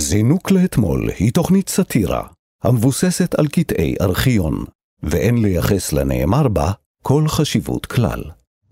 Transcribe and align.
זינוק 0.00 0.50
לאתמול 0.50 1.10
היא 1.18 1.32
תוכנית 1.32 1.68
סאטירה, 1.68 2.22
המבוססת 2.64 3.34
על 3.34 3.46
קטעי 3.46 3.94
ארכיון, 4.00 4.64
ואין 5.02 5.42
לייחס 5.42 5.92
לנאמר 5.92 6.48
בה 6.48 6.72
כל 7.02 7.28
חשיבות 7.28 7.86
כלל. 7.86 8.22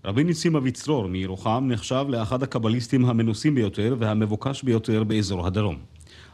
רבי 0.05 0.25
ניסים 0.25 0.57
אביצרור 0.57 1.09
מירוחם 1.09 1.65
נחשב 1.69 2.05
לאחד 2.09 2.43
הקבליסטים 2.43 3.05
המנוסים 3.05 3.55
ביותר 3.55 3.97
והמבוקש 3.99 4.63
ביותר 4.63 5.05
באזור 5.05 5.47
הדרום. 5.47 5.77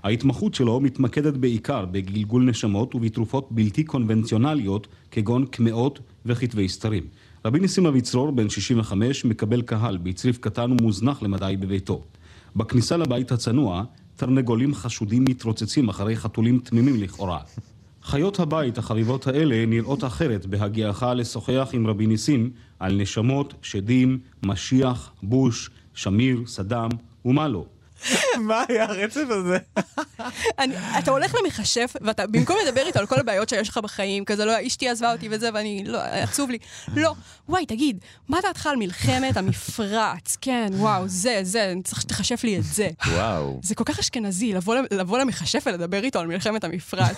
ההתמחות 0.02 0.54
שלו 0.54 0.80
מתמקדת 0.80 1.35
בעיקר 1.35 1.87
בגלגול 1.87 2.43
נשמות 2.45 2.95
ובתרופות 2.95 3.49
בלתי 3.51 3.85
קונבנציונליות 3.85 4.87
כגון 5.11 5.47
קמעות 5.47 6.01
וכתבי 6.27 6.69
סתרים. 6.69 7.04
רבי 7.45 7.61
ניסים 7.61 7.87
אביצרור, 7.87 8.31
בן 8.31 8.49
65, 8.49 9.24
מקבל 9.24 9.63
קהל 9.63 9.97
בצריף 9.97 10.38
קטן 10.38 10.72
ומוזנח 10.72 11.22
למדי 11.22 11.54
בביתו. 11.61 12.03
בכניסה 12.56 12.97
לבית 12.97 13.33
הצנוע, 13.33 13.85
תרנגולים 14.17 14.74
חשודים 14.74 15.24
מתרוצצים 15.28 15.88
אחרי 15.88 16.16
חתולים 16.16 16.59
תמימים 16.59 17.02
לכאורה. 17.02 17.41
חיות 18.02 18.41
הבית 18.41 18.78
החביבות 18.78 19.27
האלה 19.27 19.66
נראות 19.66 20.05
אחרת 20.05 20.46
בהגיעך 20.46 21.02
לשוחח 21.16 21.69
עם 21.73 21.86
רבי 21.86 22.06
ניסים 22.06 22.50
על 22.78 22.96
נשמות, 22.96 23.55
שדים, 23.62 24.19
משיח, 24.42 25.12
בוש, 25.22 25.70
שמיר, 25.95 26.42
סדאם 26.46 26.91
ומה 27.24 27.48
לא. 27.48 27.64
מה 28.41 28.65
היה 28.69 28.84
הרצף 28.84 29.20
הזה? 29.30 29.59
אני, 30.59 30.74
אתה 30.98 31.11
הולך 31.11 31.34
למכשף, 31.42 31.97
ואתה 32.01 32.27
במקום 32.27 32.56
לדבר 32.66 32.87
איתו 32.87 32.98
על 32.98 33.06
כל 33.06 33.20
הבעיות 33.20 33.48
שיש 33.48 33.69
לך 33.69 33.78
בחיים, 33.78 34.25
כזה 34.25 34.45
לא, 34.45 34.52
אשתי 34.66 34.88
עזבה 34.88 35.12
אותי 35.12 35.28
וזה, 35.30 35.48
ואני, 35.55 35.84
לא, 35.87 35.98
עצוב 35.98 36.51
לי. 36.51 36.59
לא, 36.97 37.15
וואי, 37.48 37.66
תגיד, 37.66 37.98
מה 38.28 38.38
דעתך 38.42 38.66
על 38.66 38.77
מלחמת 38.77 39.37
המפרץ? 39.37 40.37
כן, 40.41 40.69
וואו, 40.73 41.09
זה, 41.09 41.41
זה, 41.42 41.73
אני 41.73 41.83
צריך 41.83 42.01
שתכשף 42.01 42.45
לי 42.45 42.59
את 42.59 42.65
זה. 42.65 42.88
וואו. 43.06 43.61
זה 43.62 43.75
כל 43.75 43.84
כך 43.84 43.98
אשכנזי, 43.98 44.53
לבוא, 44.53 44.77
לבוא 44.91 45.19
למכשף 45.19 45.62
ולדבר 45.66 46.05
איתו 46.05 46.19
על 46.19 46.27
מלחמת 46.27 46.64
המפרץ. 46.64 47.16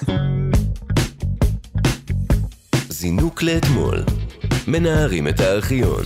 זינוק 2.89 3.43
לאתמול. 3.43 4.05
מנערים 4.67 5.29
את 5.29 5.41
הארכיון. 5.41 6.05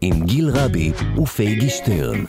עם 0.00 0.26
גיל 0.26 0.48
רבי 0.48 0.92
ופייגי 1.22 1.70
שטרן. 1.70 2.24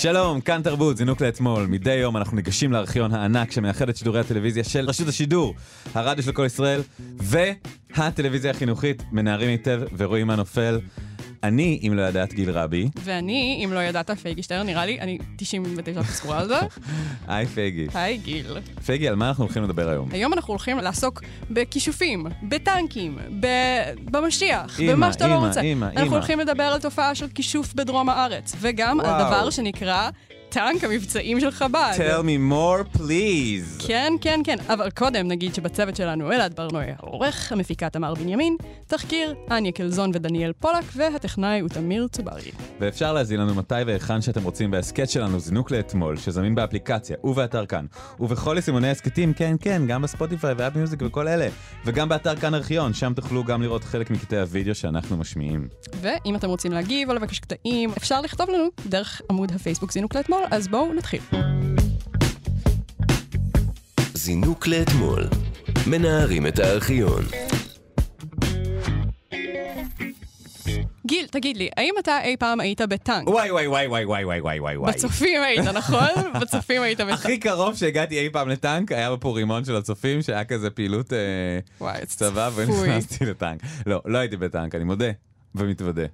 שלום, 0.00 0.40
כאן 0.40 0.62
תרבות, 0.62 0.96
זינוק 0.96 1.20
לאתמול. 1.22 1.66
מדי 1.66 1.94
יום 1.94 2.16
אנחנו 2.16 2.36
ניגשים 2.36 2.72
לארכיון 2.72 3.14
הענק 3.14 3.50
שמייחד 3.50 3.88
את 3.88 3.96
שידורי 3.96 4.20
הטלוויזיה 4.20 4.64
של 4.64 4.84
רשות 4.84 5.08
השידור, 5.08 5.54
הרדיו 5.94 6.24
של 6.24 6.32
כל 6.32 6.46
ישראל, 6.46 6.80
והטלוויזיה 7.16 8.50
החינוכית, 8.50 9.02
מנערים 9.12 9.48
היטב 9.48 9.80
ורואים 9.96 10.26
מה 10.26 10.36
נופל. 10.36 10.78
אני, 11.42 11.80
אם 11.86 11.92
לא 11.94 12.02
ידעת 12.02 12.32
גיל 12.34 12.50
רבי, 12.50 12.88
ואני, 13.04 13.62
אם 13.64 13.72
לא 13.72 13.80
ידעת 13.80 14.10
פייגי 14.10 14.42
שטרן, 14.42 14.66
נראה 14.66 14.86
לי, 14.86 15.00
אני 15.00 15.18
99 15.36 16.02
סגורה 16.02 16.38
על 16.40 16.48
זה. 16.48 16.54
היי 17.28 17.46
פייגי. 17.46 17.86
היי 17.94 18.18
גיל. 18.18 18.46
פייגי, 18.86 19.08
על 19.08 19.14
מה 19.16 19.28
אנחנו 19.28 19.44
הולכים 19.44 19.62
לדבר 19.62 19.88
היום? 19.88 20.08
היום 20.12 20.32
אנחנו 20.32 20.52
הולכים 20.52 20.78
לעסוק 20.78 21.22
בכישופים, 21.50 22.26
בטנקים, 22.42 23.18
ב- 23.40 23.46
במשיח, 24.10 24.80
אמא, 24.80 24.92
במה 24.92 25.12
שאתה 25.12 25.26
לא 25.28 25.36
אמא, 25.38 25.46
רוצה. 25.46 25.60
אמא, 25.60 25.84
אנחנו 25.84 26.02
אמא. 26.06 26.14
הולכים 26.14 26.40
לדבר 26.40 26.62
על 26.62 26.80
תופעה 26.80 27.14
של 27.14 27.26
כישוף 27.34 27.74
בדרום 27.74 28.08
הארץ, 28.08 28.54
וגם 28.60 29.00
על 29.00 29.06
וואו. 29.06 29.18
דבר 29.26 29.50
שנקרא 29.50 30.10
טנק 30.48 30.84
המבצעים 30.84 31.40
של 31.40 31.50
חב"ד. 31.50 31.92
tell 31.96 32.22
me 32.22 32.52
more 32.52 32.96
please. 32.98 33.86
כן, 33.86 34.12
כן, 34.20 34.40
כן, 34.44 34.56
אבל 34.68 34.90
קודם 34.90 35.28
נגיד 35.28 35.54
שבצוות 35.54 35.96
שלנו 35.96 36.32
אלעד 36.32 36.54
ברנועי 36.56 36.90
העורך, 36.98 37.52
המפיקה 37.52 37.90
תמר 37.90 38.14
בנימין, 38.14 38.56
תחקיר 38.86 39.34
אניה 39.50 39.72
קלזון 39.72 40.10
ודניאל 40.14 40.52
פולק, 40.52 40.84
והטכנאי 40.96 41.60
הוא 41.60 41.68
תמיר 41.68 42.08
צוברי. 42.12 42.50
ואפשר 42.80 43.12
להזין 43.12 43.40
לנו 43.40 43.54
מתי 43.54 43.74
והיכן 43.86 44.20
שאתם 44.20 44.44
רוצים 44.44 44.70
בהסכת 44.70 45.10
שלנו, 45.10 45.40
זינוק 45.40 45.70
לאתמול, 45.70 46.16
שזמין 46.16 46.54
באפליקציה 46.54 47.16
ובאתר 47.24 47.66
כאן, 47.66 47.86
ובכל 48.20 48.52
יישומוני 48.56 48.90
הסכתים, 48.90 49.32
כן, 49.32 49.56
כן, 49.60 49.82
גם 49.86 50.02
בספוטיפיי 50.02 50.54
ואפ 50.56 50.76
מיוזיק 50.76 51.00
וכל 51.02 51.28
אלה, 51.28 51.48
וגם 51.84 52.08
באתר 52.08 52.36
כאן 52.36 52.54
ארכיון, 52.54 52.94
שם 52.94 53.12
תוכלו 53.16 53.44
גם 53.44 53.62
לראות 53.62 53.84
חלק 53.84 54.10
מקטעי 54.10 54.40
הוידאו 54.40 54.74
שאנחנו 54.74 55.16
משמיעים. 55.16 55.68
ואם 56.00 56.36
אתם 56.36 56.48
רוצים 56.48 56.72
להגיב 56.72 57.10
או 57.10 57.14
לבקש 57.14 57.38
קטעים, 57.38 57.90
אפשר 57.96 58.20
לכתוב 58.20 58.50
לנו 58.50 58.64
דרך 58.86 59.22
עמוד 59.30 59.52
הפייסבוק 59.54 59.92
זינוק 59.92 60.16
לאתמול, 60.16 60.37
אז 60.50 60.68
בואו 60.68 60.94
נתחיל. 60.94 61.20
זינוק 64.14 64.66
לאתמול. 64.66 65.28
מנערים 65.86 66.46
את 66.46 66.58
הארכיון. 66.58 67.22
גיל, 71.06 71.26
תגיד 71.30 71.56
לי, 71.56 71.68
האם 71.76 71.94
אתה 71.98 72.22
אי 72.22 72.36
פעם 72.36 72.60
היית 72.60 72.80
בטנק? 72.80 73.28
וואי 73.28 73.50
וואי 73.50 73.66
וואי 73.66 73.86
וואי 73.86 74.04
וואי 74.04 74.24
וואי 74.24 74.40
וואי 74.40 74.60
וואי 74.60 74.76
וואי. 74.76 74.92
בצופים 74.92 75.42
היית, 75.42 75.64
נכון? 75.64 76.08
בצופים 76.40 76.82
היית 76.82 77.00
בטנק. 77.00 77.12
הכי 77.18 77.38
קרוב 77.38 77.76
שהגעתי 77.76 78.18
אי 78.18 78.30
פעם 78.30 78.48
לטנק 78.48 78.92
היה 78.92 79.12
בפורימון 79.12 79.64
של 79.64 79.76
הצופים, 79.76 80.22
שהיה 80.22 80.44
כזה 80.44 80.70
פעילות 80.70 81.12
אה, 81.12 82.04
צבא. 82.06 82.50
ונכנסתי 82.54 83.24
לטנק. 83.24 83.60
לא, 83.86 84.02
לא 84.04 84.18
הייתי 84.18 84.36
בטנק, 84.36 84.74
אני 84.74 84.84
מודה 84.84 85.10
ומתוודה. 85.54 86.04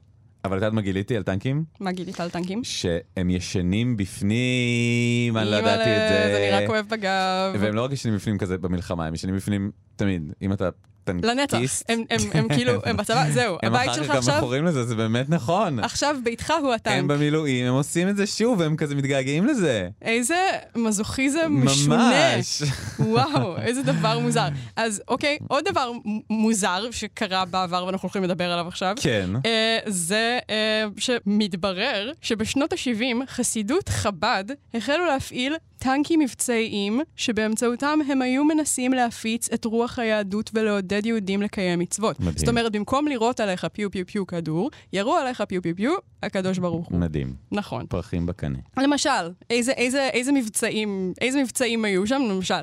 אבל 0.44 0.56
את 0.56 0.62
יודעת 0.62 0.72
מה 0.72 0.80
גיליתי 0.80 1.16
על 1.16 1.22
טנקים? 1.22 1.64
מה 1.80 1.92
גילית 1.92 2.20
על 2.20 2.30
טנקים? 2.30 2.64
שהם 2.64 3.30
ישנים 3.30 3.96
בפנים, 3.96 5.36
אני 5.36 5.50
לא 5.50 5.56
ידעתי 5.56 5.90
את 5.90 6.08
זה. 6.08 6.30
זה 6.34 6.48
נראה 6.50 6.66
כואב 6.66 6.86
בגב. 6.90 7.54
והם 7.60 7.74
לא 7.74 7.84
רק 7.84 7.92
ישנים 7.92 8.14
בפנים 8.16 8.38
כזה 8.38 8.58
במלחמה, 8.58 9.06
הם 9.06 9.14
ישנים 9.14 9.36
בפנים 9.36 9.70
תמיד. 9.96 10.32
אם 10.42 10.52
אתה 10.52 10.68
לנצח. 11.08 11.56
טנקיסט, 11.56 11.90
הם- 11.90 12.02
הם 12.10 12.18
הם 12.34 12.48
כאילו, 12.48 12.72
הם 12.84 12.96
בצבא, 13.00 13.24
זהו, 13.30 13.56
הם 13.62 13.74
הבית 13.74 13.88
אחר 13.90 13.94
שלך 13.96 14.06
כך 14.06 14.12
גם 14.12 14.18
עכשיו, 14.18 14.36
מכורים 14.36 14.64
לזה, 14.64 14.84
זה 14.84 14.94
באמת 14.94 15.28
נכון. 15.30 15.78
עכשיו 15.78 16.16
ביתך 16.24 16.52
הוא 16.60 16.68
הם 16.68 16.74
הטנק. 16.74 17.04
במילואים, 17.10 17.66
הם 17.66 17.72
עושים 17.74 18.08
את 18.08 18.16
זה 18.16 18.26
שוב, 18.26 18.62
הם 18.62 18.76
כזה 18.76 18.94
מתגעגעים 18.94 19.46
לזה. 19.46 19.88
איזה 20.02 20.36
מזוכיזם 20.76 21.60
משונה. 21.64 22.10
ממש. 22.36 22.62
וואו, 22.98 23.56
איזה 23.58 23.82
דבר 23.82 24.18
מוזר. 24.18 24.46
אז 24.76 25.02
אוקיי, 25.08 25.38
עוד 25.48 25.64
דבר 25.64 25.90
מוזר 26.30 26.90
שקרה 26.90 27.44
בעבר 27.44 27.84
ואנחנו 27.86 28.06
הולכים 28.06 28.24
לדבר 28.24 28.52
עליו 28.52 28.68
עכשיו. 28.68 28.94
כן. 29.00 29.30
אה, 29.46 29.78
זה 29.86 30.38
אה, 30.50 30.84
שמתברר 30.98 32.10
שבשנות 32.22 32.72
ה-70 32.72 33.00
חסידות 33.28 33.88
חב"ד 33.88 34.44
החלו 34.74 35.04
להפעיל 35.06 35.54
טנקים 35.84 36.20
מבצעיים 36.20 37.00
שבאמצעותם 37.16 37.98
הם 38.08 38.22
היו 38.22 38.44
מנסים 38.44 38.92
להפיץ 38.92 39.52
את 39.52 39.64
רוח 39.64 39.98
היהדות 39.98 40.50
ולעודד 40.54 41.06
יהודים 41.06 41.42
לקיים 41.42 41.78
מצוות. 41.78 42.20
מדהים. 42.20 42.36
זאת 42.36 42.48
אומרת, 42.48 42.72
במקום 42.72 43.08
לירות 43.08 43.40
עליך 43.40 43.66
פיו 43.72 43.90
פיו 43.90 44.06
פיו 44.06 44.26
כדור, 44.26 44.70
ירו 44.92 45.16
עליך 45.16 45.42
פיו 45.48 45.62
פיו 45.62 45.76
פיו, 45.76 45.92
הקדוש 46.24 46.58
ברוך 46.58 46.88
הוא. 46.88 46.98
מדהים. 46.98 47.34
נכון. 47.52 47.86
פרחים 47.86 48.26
בקנה. 48.26 48.58
למשל, 48.78 49.10
איזה, 49.50 49.72
איזה, 49.72 50.08
איזה 50.08 50.32
מבצעים, 50.32 51.12
איזה 51.20 51.42
מבצעים 51.42 51.84
היו 51.84 52.06
שם? 52.06 52.22
למשל, 52.30 52.54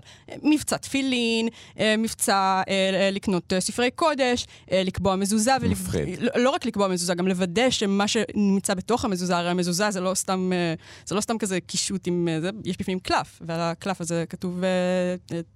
מבצע 0.44 0.78
תפילין, 0.78 1.48
אה, 1.80 1.96
מבצע 1.98 2.62
אה, 2.68 3.10
לקנות 3.12 3.54
אה, 3.54 3.60
ספרי 3.62 3.92
קודש, 3.92 4.46
אה, 4.72 4.82
לקבוע 4.86 5.16
מזוזה. 5.16 5.52
ולב- 5.62 5.72
מפחיד. 5.72 6.20
לא, 6.22 6.30
לא 6.36 6.50
רק 6.50 6.66
לקבוע 6.66 6.88
מזוזה, 6.88 7.14
גם 7.14 7.28
לוודא 7.28 7.70
שמה 7.70 8.08
שנמצא 8.08 8.74
בתוך 8.74 9.06
המזוזה, 9.06 9.38
הרי 9.38 9.50
המזוזה 9.50 9.92
זה 9.92 10.02
לא 10.02 10.14
סתם, 10.14 10.52
אה, 10.54 10.74
זה 11.06 11.16
לא 11.16 11.22
סתם 11.22 11.38
כזה 11.38 11.60
קישוט 11.62 12.08
עם 12.08 12.28
זה, 12.42 12.50
יש 12.66 12.78
בפנים 12.78 13.00
קלף, 13.00 13.42
ועל 13.46 13.60
הקלף 13.60 14.02
הזה 14.02 14.24
כתוב 14.30 14.64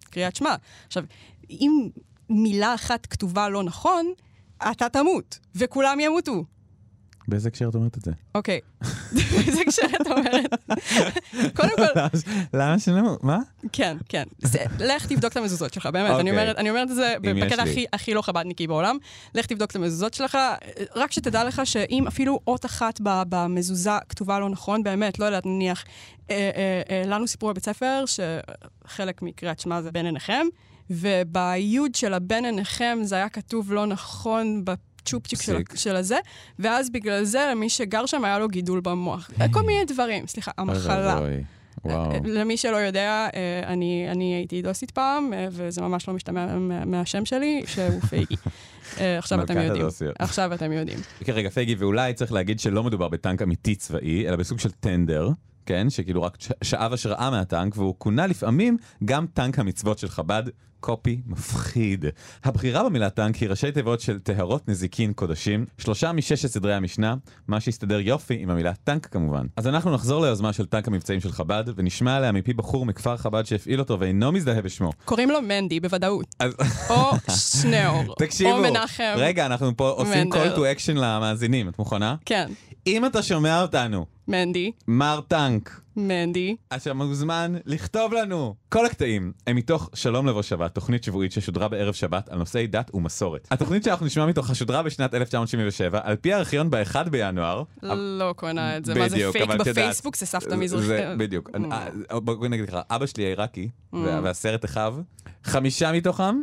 קריאת 0.10 0.36
שמע. 0.36 0.56
עכשיו, 0.88 1.04
אם 1.50 1.90
מילה 2.30 2.74
אחת 2.76 3.06
כתובה 3.06 3.50
לא 3.50 3.64
נכון, 3.64 4.06
אתה 4.72 4.90
תמות, 4.90 5.40
וכולם 5.56 6.00
ימותו. 6.00 6.44
באיזה 7.28 7.48
הקשר 7.50 7.70
את 7.70 7.76
אומרת 7.76 7.98
את 7.98 8.04
זה? 8.04 8.12
אוקיי. 8.36 8.60
זה 9.56 9.62
כשאת 9.70 10.08
אומרת. 10.08 10.54
קודם 11.56 11.72
כל, 11.78 12.00
למה 12.54 12.80
שלמו? 12.80 13.18
מה? 13.24 13.40
כן, 13.72 13.98
כן. 14.10 14.24
לך 14.80 15.06
תבדוק 15.06 15.32
את 15.32 15.38
המזוזות 15.38 15.74
שלך, 15.74 15.86
באמת. 15.86 16.10
אוקיי. 16.10 16.22
אני 16.22 16.32
אומרת- 16.32 16.58
אני 16.58 16.70
אומרת 16.70 16.90
את 16.92 16.96
זה 16.96 17.16
בקטע. 17.22 17.64
הכי- 17.94 18.14
לא 18.14 18.22
חב"דניקי 18.22 18.68
בעולם. 18.68 18.98
לך 19.36 19.46
תבדוק 19.46 19.72
את 19.72 19.76
המזוזות 19.76 20.14
שלך, 20.14 20.38
רק 20.96 21.12
שתדע 21.12 21.44
לך 21.44 21.62
שאם 21.66 22.04
אפילו 22.08 22.40
אות 22.48 22.66
אחת 22.66 23.00
במזוזה 23.04 23.92
כתובה 24.10 24.40
לא 24.40 24.50
נכון, 24.50 24.84
באמת, 24.84 25.20
לא 25.20 25.26
יודעת, 25.26 25.46
נניח, 25.46 25.84
אה, 26.30 26.36
אה, 26.56 26.82
אה, 26.90 27.08
לנו 27.08 27.28
סיפרו 27.28 27.50
בבית 27.50 27.66
ספר 27.66 28.04
שחלק 28.06 29.22
מקריאת 29.22 29.60
שמע 29.60 29.82
זה 29.82 29.92
בין 29.92 30.06
עיניכם, 30.06 30.46
וביוד 30.90 31.96
של 31.96 32.14
הבן 32.14 32.46
עיניכם 32.46 32.98
זה 33.04 33.16
היה 33.16 33.30
כתוב 33.30 33.74
לא 33.74 33.86
נכון 33.86 34.66
בצ'ופצ'יק 35.06 35.42
של. 35.42 35.58
של 35.76 35.96
הזה, 35.96 36.18
ואז 36.60 36.90
בגלל 36.90 37.24
זה 37.24 37.48
למי 37.52 37.70
שגר 37.70 38.06
שם 38.06 38.26
היה 38.26 38.40
לו 38.40 38.48
גידול 38.48 38.80
במוח. 38.80 39.30
כל 39.54 39.62
מיני 39.62 39.86
דברים, 39.86 40.28
סליחה, 40.28 40.52
המחלה. 40.58 41.20
וואו. 41.86 42.12
למי 42.26 42.58
שלא 42.58 42.78
יודע, 42.78 43.28
אה, 43.36 43.62
אני, 43.68 44.08
אני 44.12 44.36
הייתי 44.36 44.62
דוסית 44.62 44.92
פעם, 44.92 45.34
אה, 45.34 45.48
וזה 45.52 45.82
ממש 45.82 46.08
לא 46.08 46.14
משתמע 46.14 46.58
מה- 46.58 46.86
מהשם 46.86 47.26
שלי, 47.26 47.64
שהוא 47.68 48.00
פייגי. 48.10 48.36
אה, 49.00 49.18
עכשיו 49.18 49.44
אתם 49.44 49.58
יודעים. 49.62 49.86
עכשיו 50.20 50.54
אתם 50.54 50.72
יודעים. 50.72 51.00
רגע, 51.28 51.50
פייגי, 51.50 51.76
ואולי 51.76 52.14
צריך 52.14 52.32
להגיד 52.32 52.60
שלא 52.60 52.84
מדובר 52.84 53.08
בטנק 53.08 53.42
אמיתי 53.42 53.76
צבאי, 53.76 54.28
אלא 54.28 54.36
בסוג 54.36 54.60
של 54.60 54.72
טנדר. 54.72 55.30
כן, 55.66 55.90
שכאילו 55.90 56.24
רק 56.24 56.38
שאב 56.64 56.94
השראה 56.94 57.30
מהטנק, 57.30 57.78
והוא 57.78 57.96
כונה 57.98 58.28
לפעמים 58.28 58.78
גם 59.06 59.26
טנק 59.34 59.60
המצוות 59.60 59.98
של 59.98 60.08
חב"ד. 60.08 60.44
קופי 60.86 61.22
מפחיד. 61.26 62.06
הבחירה 62.44 62.84
במילה 62.84 63.10
טנק 63.10 63.36
היא 63.36 63.50
ראשי 63.50 63.72
תיבות 63.72 64.00
של 64.00 64.20
טהרות 64.20 64.70
נזיקין 64.70 65.14
קודשים, 65.14 65.66
שלושה 65.78 66.12
מששת 66.12 66.48
סדרי 66.48 66.74
המשנה, 66.74 67.16
מה 67.48 67.60
שהסתדר 67.60 68.00
יופי 68.00 68.38
עם 68.40 68.50
המילה 68.50 68.74
טנק 68.74 69.06
כמובן. 69.06 69.46
אז 69.58 69.68
אנחנו 69.68 69.94
נחזור 69.94 70.26
ליוזמה 70.26 70.54
של 70.54 70.66
טנק 70.66 70.88
המבצעים 70.88 71.20
של 71.20 71.32
חב"ד, 71.32 71.64
ונשמע 71.76 72.16
עליה 72.16 72.32
מפי 72.32 72.54
בחור 72.54 72.86
מכפר 72.86 73.18
חב"ד 73.18 73.44
שהפעיל 73.46 73.80
אותו 73.80 74.00
ואינו 74.00 74.32
מזדהה 74.32 74.62
בשמו. 74.62 74.92
קוראים 75.06 75.30
לו 75.30 75.42
מנדי, 75.42 75.80
בוודאות. 75.80 76.36
אז 76.40 76.56
או 76.90 77.12
שניאור. 77.62 78.16
תקשיבו, 78.20 78.52
או 78.52 78.62
מנחם. 78.62 79.14
רגע, 79.18 79.46
אנחנו 79.46 79.78
פה 79.78 79.90
עושים 79.90 80.24
מנדל. 80.24 80.56
call 80.56 80.58
to 80.58 80.60
action 80.60 80.94
למאזינים, 80.94 81.70
את 81.70 81.80
מוכנה? 81.80 82.16
כן. 82.26 82.52
אם 82.88 83.06
אתה 83.06 83.24
שומע 83.24 83.62
אותנו, 83.62 84.06
מנדי, 84.28 84.72
מר 84.88 85.20
טנק, 85.28 85.82
מנדי. 85.98 86.56
אתה 86.76 86.94
מוזמן 86.94 87.56
לכתוב 87.66 88.14
לנו. 88.14 88.56
כל 88.70 88.86
הקטעים 88.86 89.32
הם 89.48 89.56
מתוך 89.56 89.90
שלום 89.94 90.28
לבוא 90.28 90.42
שבת, 90.42 90.76
תוכנית 90.76 91.04
שבועית 91.04 91.32
ששודרה 91.32 91.68
בערב 91.68 91.94
שבת 91.94 92.30
על 92.30 92.38
נושאי 92.38 92.68
דת 92.68 92.92
ומסורת. 92.96 93.48
התוכנית 93.52 93.84
שאנחנו 93.84 94.06
נשמע 94.06 94.26
מתוכה 94.26 94.56
שודרה 94.56 94.84
בשנת 94.84 95.14
1977, 95.14 96.00
על 96.04 96.16
פי 96.16 96.34
הארכיון 96.34 96.70
ב-1 96.70 97.10
בינואר. 97.10 97.64
לא 97.84 98.34
קונה 98.38 98.78
את 98.78 98.86
זה. 98.86 98.94
מה 98.96 99.10
זה 99.10 99.18
פייק 99.32 99.50
בפייסבוק? 99.50 100.16
זה 100.16 100.26
סבתא 100.26 100.56
מזרחית. 100.56 100.90
בדיוק. 101.18 101.50
Mm. 101.50 101.60
אה, 102.12 102.20
בואי 102.20 102.50
נגיד 102.50 102.70
לך, 102.70 102.78
אבא 102.90 103.06
שלי 103.06 103.24
עיראקי, 103.24 103.70
וה- 103.94 104.20
והסרט 104.24 104.66
אחיו, 104.66 104.96
חמישה 105.44 105.92
מתוכם 105.92 106.36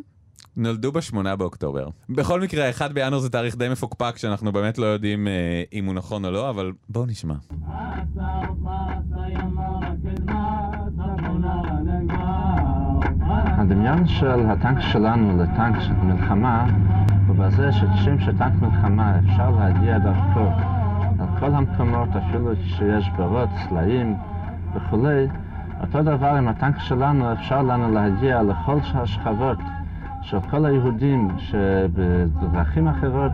נולדו 0.56 0.92
ב-8 0.92 1.36
באוקטובר. 1.36 1.88
בכל 2.10 2.40
מקרה, 2.40 2.70
1 2.70 2.90
בינואר 2.90 3.20
זה 3.20 3.30
תאריך 3.30 3.56
די 3.56 3.68
מפוקפק, 3.68 4.16
שאנחנו 4.16 4.52
באמת 4.52 4.78
לא 4.78 4.86
יודעים 4.86 5.28
אה, 5.28 5.62
אם 5.72 5.84
הוא 5.84 5.94
נכון 5.94 6.24
או 6.24 6.30
לא, 6.30 6.50
אבל 6.50 6.72
בואו 6.88 7.06
נשמע. 7.06 7.34
הדמיון 13.58 14.06
של 14.06 14.46
הטנק 14.46 14.80
שלנו 14.80 15.42
לטנק 15.42 15.80
של 15.80 15.92
מלחמה 15.92 16.66
בזה 17.38 17.72
שכשם 17.72 18.20
שטנק 18.20 18.62
מלחמה 18.62 19.18
אפשר 19.18 19.50
להגיע 19.50 19.98
דרכו 19.98 20.50
על 21.18 21.40
כל 21.40 21.54
המקומות, 21.54 22.08
אפילו 22.16 22.52
כשיש 22.66 23.08
בורות, 23.16 23.48
סלעים 23.68 24.16
וכולי, 24.74 25.26
אותו 25.80 26.02
דבר 26.02 26.26
עם 26.26 26.48
הטנק 26.48 26.78
שלנו 26.78 27.32
אפשר 27.32 27.62
לנו 27.62 27.92
להגיע 27.92 28.42
לכל 28.42 28.78
השכבות 28.94 29.58
של 30.22 30.38
כל 30.50 30.64
היהודים 30.64 31.28
שבדרכים 31.38 32.88
אחרות 32.88 33.32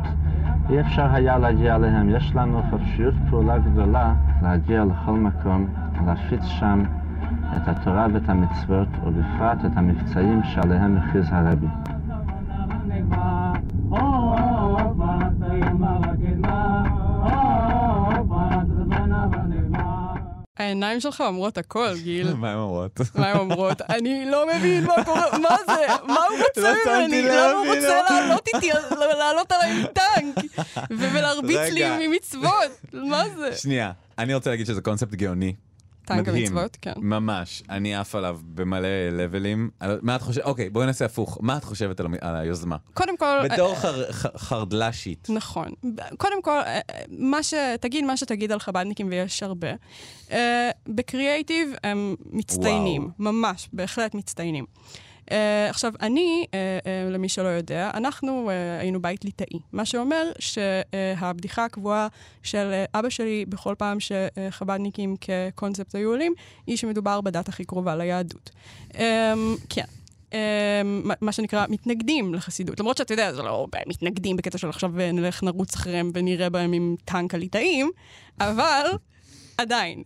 אי 0.70 0.80
אפשר 0.80 1.14
היה 1.14 1.38
להגיע 1.38 1.76
אליהם. 1.76 2.10
יש 2.10 2.34
לנו 2.34 2.62
חופשיות 2.70 3.14
פעולה 3.30 3.58
גדולה 3.58 4.14
להגיע 4.42 4.84
לכל 4.84 5.12
מקום, 5.12 5.66
להפיץ 6.06 6.44
שם 6.44 6.82
את 7.56 7.68
התורה 7.68 8.06
ואת 8.12 8.28
המצוות, 8.28 8.88
ובפרט 9.04 9.58
את 9.64 9.76
המבצעים 9.76 10.42
שעליהם 10.44 10.96
הכריז 10.96 11.28
הרבי. 11.32 11.66
העיניים 20.58 21.00
שלך 21.00 21.20
אומרות 21.20 21.58
הכל, 21.58 21.94
גיל. 22.02 22.32
מה 22.32 22.50
הן 22.50 22.56
אומרות? 22.58 23.00
מה 23.14 23.28
הן 23.30 23.36
אומרות? 23.36 23.82
אני 23.82 24.24
לא 24.30 24.46
מבין 24.56 24.84
מה 24.84 25.04
קורה, 25.04 25.38
מה 25.38 25.56
זה? 25.66 25.86
מה 26.06 26.20
הוא 26.30 26.38
רוצה 26.38 26.74
לא 26.86 26.98
ממני? 27.06 27.22
למה 27.22 27.50
הוא. 27.50 27.66
רוצה 27.66 28.02
לעלות 28.10 28.48
איתי, 28.54 28.70
לעלות 29.18 29.52
עליי 29.52 29.70
עם 29.72 29.86
טנק? 29.86 30.44
ולהרביץ. 30.90 31.72
לי 31.72 32.08
ממצוות? 32.08 32.70
מה 32.92 33.24
זה? 33.36 33.56
שנייה, 33.56 33.92
אני 34.18 34.34
רוצה 34.34 34.50
להגיד 34.50 34.66
שזה 34.66 34.80
קונספט 34.80 35.14
גאוני. 35.14 35.54
מדהים. 36.16 36.36
המצוות, 36.46 36.76
כן. 36.82 36.92
ממש, 36.96 37.62
אני 37.70 37.94
עף 37.96 38.14
עליו 38.14 38.38
במלא 38.44 38.88
לבלים. 39.12 39.70
על- 39.80 39.98
מה 40.02 40.16
את 40.16 40.22
חושבת? 40.22 40.44
אוקיי, 40.44 40.70
בואי 40.70 40.86
נעשה 40.86 41.04
הפוך. 41.04 41.38
מה 41.40 41.56
את 41.56 41.64
חושבת 41.64 42.00
על 42.00 42.06
על 42.20 42.36
היוזמה? 42.36 42.76
קודם 42.94 43.16
כל... 43.16 43.38
בתור 43.50 43.74
חר- 43.74 44.12
ח- 44.12 44.36
חרדל"שית. 44.36 45.26
נכון. 45.30 45.68
קודם 46.18 46.42
כל, 46.42 46.60
אה, 46.66 46.80
מה 47.08 47.42
ש... 47.42 47.54
תגיד 47.80 48.04
מה 48.04 48.16
שתגיד 48.16 48.52
על 48.52 48.58
חב"דניקים, 48.58 49.08
ויש 49.10 49.42
הרבה. 49.42 49.68
אה, 50.30 50.70
בקריאייטיב 50.88 51.72
הם 51.84 52.14
מצטיינים. 52.32 53.02
וואו. 53.02 53.32
ממש, 53.32 53.68
בהחלט 53.72 54.14
מצטיינים. 54.14 54.64
Uh, 55.28 55.30
עכשיו, 55.70 55.92
אני, 56.00 56.44
uh, 56.46 56.50
uh, 56.50 57.12
למי 57.12 57.28
שלא 57.28 57.48
יודע, 57.48 57.90
אנחנו 57.94 58.48
uh, 58.48 58.80
היינו 58.80 59.02
בית 59.02 59.24
ליטאי, 59.24 59.58
מה 59.72 59.84
שאומר 59.84 60.30
שהבדיחה 60.38 61.64
הקבועה 61.64 62.08
של 62.42 62.72
uh, 62.94 62.98
אבא 62.98 63.08
שלי 63.08 63.44
בכל 63.48 63.74
פעם 63.78 63.98
שחב"דניקים 64.00 65.16
כקונספט 65.20 65.94
היו 65.94 66.10
עולים, 66.10 66.34
היא 66.66 66.76
שמדובר 66.76 67.20
בדת 67.20 67.48
הכי 67.48 67.64
קרובה 67.64 67.96
ליהדות. 67.96 68.50
Um, 68.92 68.96
כן. 69.68 69.84
um, 70.30 70.34
מה- 71.20 71.32
שנקרא 71.32 71.66
מתנגדים 71.68 72.34
לחסידות. 72.34 72.80
למרות 72.80 72.96
שאתה 72.96 73.12
יודע, 73.12 73.32
זה 73.32 73.42
לא 73.42 73.66
מתנגדים 73.86 74.36
בקטע 74.36 74.58
של 74.58 74.68
עכשיו 74.68 74.90
נלך 75.12 75.42
נרוץ 75.42 75.74
אחריהם 75.74 76.10
ונראה 76.14 76.50
בהם 76.50 76.72
עם 76.72 76.96
טנק 77.04 77.34
הליטאים, 77.34 77.90
אבל 78.40 78.86
עדיין, 79.58 80.02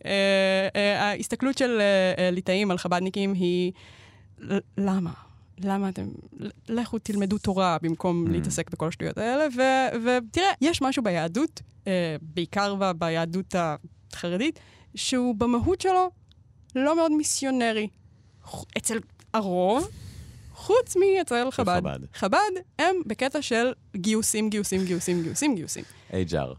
ההסתכלות 0.98 1.58
של 1.58 1.80
ליטאים 2.32 2.70
על 2.70 2.78
חב"דניקים 2.78 3.32
היא 3.32 3.72
למה? 4.78 5.12
למה 5.58 5.88
אתם... 5.88 6.08
לכו 6.68 6.98
תלמדו 6.98 7.38
תורה 7.38 7.76
במקום 7.82 8.26
Mm. 8.26 8.30
להתעסק 8.30 8.70
בכל 8.70 8.88
השטויות 8.88 9.18
האלה, 9.18 9.44
ו- 9.56 9.96
ותראה, 10.06 10.46
יש 10.60 10.82
משהו 10.82 11.02
ביהדות, 11.02 11.60
אה, 11.86 12.16
בעיקר 12.22 12.74
ביהדות 12.98 13.54
החרדית, 13.54 14.58
שהוא 14.94 15.34
במהות 15.34 15.80
שלו 15.80 16.10
לא 16.74 16.96
מאוד 16.96 17.12
מיסיונרי. 17.12 17.88
אצל 18.78 18.98
הרוב, 19.34 19.88
חוץ 20.54 20.96
מאצל 20.96 21.50
חב"ד. 21.50 21.80
חב"ד. 21.80 21.98
חב"ד 22.14 22.38
הם 22.78 22.96
בקטע 23.06 23.42
של 23.42 23.72
גיוסים, 23.96 24.50
גיוסים, 24.50 24.84
גיוסים, 24.84 25.22
גיוסים, 25.22 25.54
גיוסים. 25.54 25.84
HR. 26.10 26.54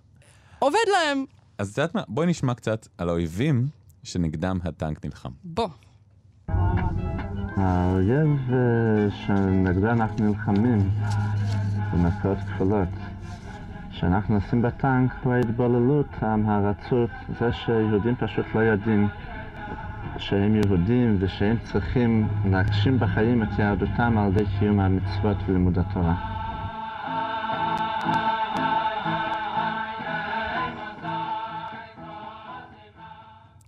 עובד 0.60 0.78
להם. 0.92 1.26
אז 1.58 1.72
את 1.72 1.78
יודעת 1.78 1.96
מה? 1.96 2.04
בואי 2.08 2.28
נשמע 2.28 2.54
קצת 2.54 2.88
על 2.98 3.10
האויבים 3.10 3.68
שנגדם 4.04 4.60
הטנק 4.64 5.06
נלחם. 5.06 5.30
בוא. 5.44 5.68
האויב 7.64 8.54
אה, 8.54 9.10
שנגדו 9.10 9.88
אנחנו 9.88 10.28
נלחמים 10.28 10.90
במרכאות 11.94 12.38
כפולות 12.38 12.88
שאנחנו 13.92 14.36
עושים 14.36 14.62
בטנק 14.62 15.12
הוא 15.24 15.34
ההתבוללות, 15.34 16.08
ההרצות, 16.22 17.10
זה 17.40 17.54
שיהודים 17.54 18.16
פשוט 18.16 18.46
לא 18.56 18.60
יודעים 18.60 19.08
שהם 20.18 20.56
יהודים 20.56 21.18
ושהם 21.20 21.58
צריכים 21.64 22.28
להגשים 22.46 23.00
בחיים 23.00 23.44
את 23.44 23.60
יהדותם 23.60 24.18
על 24.18 24.32
ידי 24.32 24.44
קיום 24.60 24.80
המצוות 24.80 25.38
ולימוד 25.48 25.80
התורה. 25.80 26.16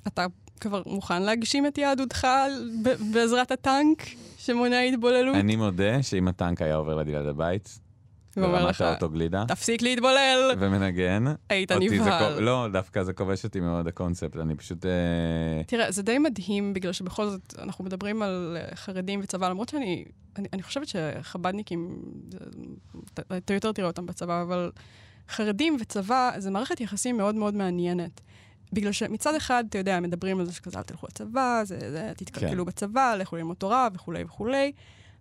אתה 0.07 0.25
כבר 0.65 0.81
מוכן 0.85 1.23
להגשים 1.23 1.67
את 1.67 1.77
יהדותך 1.77 2.27
בעזרת 3.13 3.51
הטנק 3.51 4.03
שמונע 4.37 4.79
התבוללות? 4.79 5.35
אני 5.35 5.55
מודה 5.55 6.03
שאם 6.03 6.27
הטנק 6.27 6.61
היה 6.61 6.75
עובר 6.75 7.03
ליד 7.03 7.25
הבית, 7.25 7.79
ואומר 8.37 8.57
ברמת 8.57 8.69
לך, 8.69 8.81
האוטו 8.81 9.09
גלידה, 9.09 9.45
תפסיק 9.47 9.81
להתבולל, 9.81 10.51
ומנגן, 10.59 11.23
היית 11.49 11.71
נבהל. 11.71 12.39
לא, 12.39 12.67
דווקא 12.73 13.03
זה 13.03 13.13
כובש 13.13 13.43
אותי 13.43 13.59
מאוד 13.59 13.87
הקונספט, 13.87 14.37
אני 14.37 14.55
פשוט... 14.55 14.85
אה, 14.85 14.91
תראה, 15.67 15.91
זה 15.91 16.03
די 16.03 16.17
מדהים, 16.17 16.73
בגלל 16.73 16.91
שבכל 16.93 17.25
זאת 17.25 17.53
אנחנו 17.59 17.83
מדברים 17.85 18.21
על 18.21 18.57
אה, 18.59 18.75
חרדים 18.75 19.19
וצבא, 19.23 19.49
למרות 19.49 19.69
שאני 19.69 20.05
אני, 20.37 20.47
אני 20.53 20.63
חושבת 20.63 20.87
שחב"דניקים, 20.87 22.01
אתה- 23.13 23.37
אתה 23.37 23.53
יותר 23.53 23.71
תראה 23.71 23.87
אותם 23.87 24.05
בצבא, 24.05 24.41
אבל 24.41 24.71
חרדים 25.29 25.77
וצבא 25.81 26.31
זה 26.37 26.51
מערכת 26.51 26.81
יחסים 26.81 27.17
מאוד 27.17 27.35
מאוד 27.35 27.53
מעניינת. 27.55 28.21
בגלל 28.75 28.91
שמצד 28.91 29.35
אחד, 29.35 29.63
אתה 29.69 29.77
יודע, 29.77 29.99
מדברים 29.99 30.39
על 30.39 30.45
זה 30.45 30.53
שכזה, 30.53 30.77
אל 30.77 30.83
תלכו 30.83 31.07
לצבא, 31.07 31.61
זה, 31.63 31.79
זה, 31.79 32.11
תתקלקלו 32.17 32.65
כן. 32.65 32.71
בצבא, 32.71 33.15
לכו 33.19 33.35
ללמוד 33.35 33.57
תורה 33.57 33.87
וכולי 33.93 34.23
וכולי. 34.23 34.71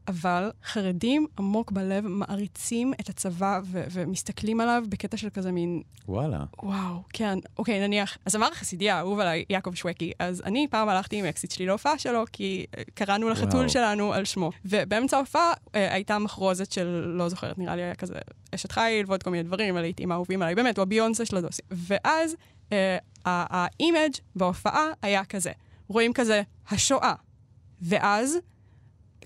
אבל 0.09 0.51
חרדים 0.65 1.27
עמוק 1.39 1.73
בלב 1.73 2.07
מעריצים 2.07 2.93
את 3.01 3.09
הצבא 3.09 3.61
ו- 3.65 3.85
ומסתכלים 3.91 4.61
עליו 4.61 4.83
בקטע 4.89 5.17
של 5.17 5.29
כזה 5.31 5.53
מין, 5.53 5.83
וואלה. 6.09 6.45
וואו, 6.63 7.03
כן, 7.13 7.39
אוקיי, 7.59 7.81
נניח, 7.81 8.19
הזמר 8.27 8.49
החסידי 8.53 8.91
האהוב 8.91 9.21
עליי, 9.21 9.45
יעקב 9.51 9.75
שווקי, 9.75 10.13
אז 10.19 10.43
אני 10.45 10.67
פעם 10.71 10.89
הלכתי 10.89 11.17
עם 11.17 11.25
אקסית 11.25 11.51
שלי 11.51 11.67
להופעה 11.67 11.99
שלו, 11.99 12.25
כי 12.33 12.67
אה, 12.79 12.83
קראנו 12.95 13.29
לחתול 13.29 13.61
וואו. 13.61 13.69
שלנו 13.69 14.13
על 14.13 14.25
שמו. 14.25 14.51
ובאמצע 14.65 15.17
ההופעה 15.17 15.53
אה, 15.75 15.95
הייתה 15.95 16.19
מחרוזת 16.19 16.73
של, 16.73 16.87
לא 17.07 17.29
זוכרת, 17.29 17.59
נראה 17.59 17.77
לי 17.77 17.83
היה 17.83 17.95
כזה 17.95 18.15
אשת 18.55 18.73
חיל 18.73 19.07
ועוד 19.07 19.23
כל 19.23 19.31
מיני 19.31 19.43
דברים, 19.43 19.77
הלהיטים 19.77 20.13
האהובים 20.13 20.43
עליי, 20.43 20.55
באמת, 20.55 20.79
הוא 20.79 20.83
הביונסה 20.83 21.25
של 21.25 21.37
הדוסים. 21.37 21.65
ואז 21.71 22.37
ה 23.25 23.40
image 23.40 24.13
בהופעה 24.37 24.87
היה 25.03 25.25
כזה, 25.25 25.53
רואים 25.89 26.13
כזה, 26.13 26.43
השואה. 26.69 27.15
ואז, 27.83 28.37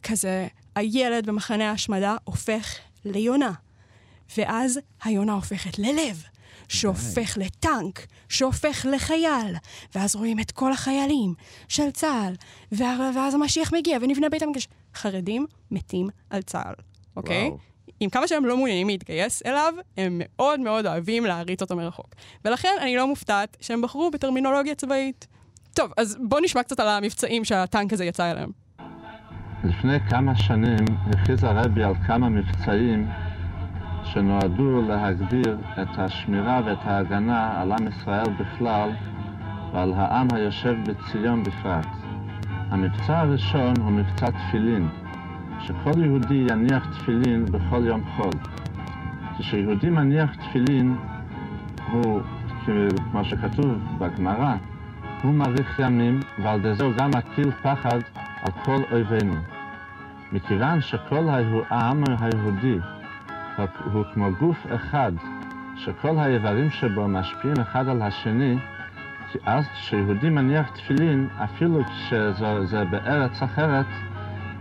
כזה, 0.02 0.46
הילד 0.74 1.26
במחנה 1.26 1.70
ההשמדה 1.70 2.16
הופך 2.24 2.74
ליונה. 3.04 3.52
ואז 4.36 4.80
היונה 5.02 5.32
הופכת 5.32 5.78
ללב. 5.78 6.22
שהופך 6.68 7.38
לטנק, 7.40 8.06
שהופך 8.28 8.86
לחייל, 8.92 9.56
ואז 9.94 10.16
רואים 10.16 10.40
את 10.40 10.50
כל 10.50 10.72
החיילים 10.72 11.34
של 11.68 11.90
צה"ל, 11.90 12.34
ואז 13.14 13.34
המשיח 13.34 13.72
מגיע 13.72 13.98
ונבנה 14.02 14.28
בית 14.28 14.42
המקדש. 14.42 14.68
חרדים 14.94 15.46
מתים 15.70 16.08
על 16.30 16.42
צה"ל, 16.42 16.74
אוקיי? 17.16 17.48
וואו. 17.48 17.58
עם 18.00 18.10
כמה 18.10 18.28
שהם 18.28 18.44
לא 18.44 18.56
מעוניינים 18.56 18.88
להתגייס 18.88 19.42
אליו, 19.46 19.74
הם 19.96 20.20
מאוד 20.24 20.60
מאוד 20.60 20.86
אוהבים 20.86 21.24
להריץ 21.24 21.62
אותו 21.62 21.76
מרחוק. 21.76 22.14
ולכן 22.44 22.74
אני 22.80 22.96
לא 22.96 23.06
מופתעת 23.06 23.56
שהם 23.60 23.82
בחרו 23.82 24.10
בטרמינולוגיה 24.10 24.74
צבאית. 24.74 25.26
טוב, 25.74 25.92
אז 25.96 26.16
בואו 26.20 26.40
נשמע 26.40 26.62
קצת 26.62 26.80
על 26.80 26.88
המבצעים 26.88 27.44
שהטנק 27.44 27.92
הזה 27.92 28.04
יצא 28.04 28.30
אליהם. 28.30 28.50
לפני 29.64 30.00
כמה 30.10 30.36
שנים 30.36 30.84
הכריז 31.10 31.44
הרבי 31.44 31.82
על 31.82 31.94
כמה 32.06 32.28
מבצעים 32.28 33.08
שנועדו 34.04 34.82
להגביר 34.82 35.58
את 35.82 35.88
השמירה 35.98 36.60
ואת 36.66 36.78
ההגנה 36.80 37.62
על 37.62 37.72
עם 37.72 37.88
ישראל 37.88 38.30
בכלל 38.40 38.90
ועל 39.72 39.92
העם 39.96 40.28
היושב 40.32 40.74
בציון 40.84 41.42
בפרט. 41.42 41.86
המבצע 42.70 43.18
הראשון 43.18 43.74
הוא 43.80 43.90
מבצע 43.90 44.26
תפילין, 44.30 44.88
שכל 45.60 46.04
יהודי 46.04 46.46
יניח 46.50 46.86
תפילין 46.90 47.44
בכל 47.44 47.82
יום 47.84 48.04
חול. 48.16 48.30
כשיהודי 49.38 49.90
מניח 49.90 50.34
תפילין, 50.34 50.96
הוא, 51.90 52.20
כמו 53.10 53.24
שכתוב 53.24 53.78
בגמרא, 53.98 54.54
הוא 55.22 55.34
מאריך 55.34 55.78
ימים, 55.78 56.20
ועל 56.42 56.58
ידי 56.60 56.74
זה 56.74 56.84
הוא 56.84 56.92
גם 56.94 57.10
מטיל 57.16 57.50
פחד 57.50 57.98
על 58.42 58.52
כל 58.64 58.80
אויבינו. 58.92 59.34
מכיוון 60.32 60.80
שכל 60.80 61.28
העם 61.70 62.02
היהודי 62.20 62.78
הוא- 63.92 64.04
כמו 64.14 64.28
גוף 64.38 64.66
אחד, 64.74 65.12
שכל 65.76 66.18
האיברים 66.18 66.70
שבו 66.70 67.08
משפיעים 67.08 67.56
אחד 67.60 67.88
על 67.88 68.02
השני, 68.02 68.58
כי 69.32 69.38
אז 69.46 69.66
כשיהודי 69.68 70.30
מניח 70.30 70.70
תפילין, 70.70 71.28
אפילו 71.44 71.84
כשזה 71.84 72.66
זה 72.66 72.84
בארץ 72.84 73.42
אחרת, 73.42 73.86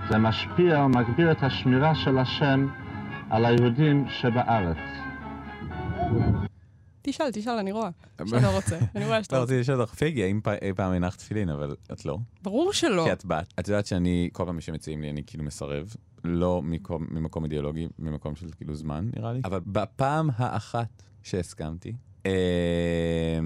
זה 0.10 0.18
משפיע 0.18 0.84
או 0.84 0.90
מגביר 0.90 1.32
את 1.32 1.44
השמירה 1.44 1.96
של 1.96 2.18
השם 2.18 2.68
על 3.30 3.46
היהודים 3.46 4.06
שבארץ. 4.10 4.78
תשאל, 7.02 7.32
תשאל, 7.34 7.58
אני 7.58 7.72
רואה 7.72 7.90
שאתה 8.26 8.50
רוצה. 8.56 8.78
אני 8.96 9.06
רואה 9.06 9.24
שאתה 9.24 9.36
לא 9.36 9.42
רוצה. 9.42 9.54
רציתי 9.54 9.60
לשאול 9.60 9.82
אותך, 9.82 9.94
פיגי, 9.94 10.24
האם 10.24 10.40
אי 10.62 10.74
פעם 10.74 10.92
הנחת 10.94 11.18
תפילין, 11.18 11.50
אבל 11.50 11.76
את 11.92 12.06
לא. 12.06 12.18
ברור 12.44 12.74
שלא. 12.74 13.04
כי 13.06 13.12
את 13.12 13.26
בת. 13.26 13.54
את 13.60 13.68
יודעת 13.68 13.86
שאני, 13.86 14.30
כל 14.34 14.46
פעם 14.46 14.62
שמציעים 14.62 15.02
לי, 15.02 15.10
אני 15.10 15.22
כאילו 15.28 15.44
מסרב. 15.44 15.94
לא 16.24 16.62
מקום, 16.64 17.08
ממקום 17.12 17.44
אידיאולוגי, 17.44 17.88
ממקום 18.00 18.36
של 18.36 18.48
כאילו 18.58 18.76
זמן, 18.76 19.10
נראה 19.18 19.34
לי. 19.34 19.42
אבל 19.46 19.60
בפעם 19.68 20.30
האחת 20.38 21.04
שהסכמתי, 21.24 21.94
אה, 22.26 23.40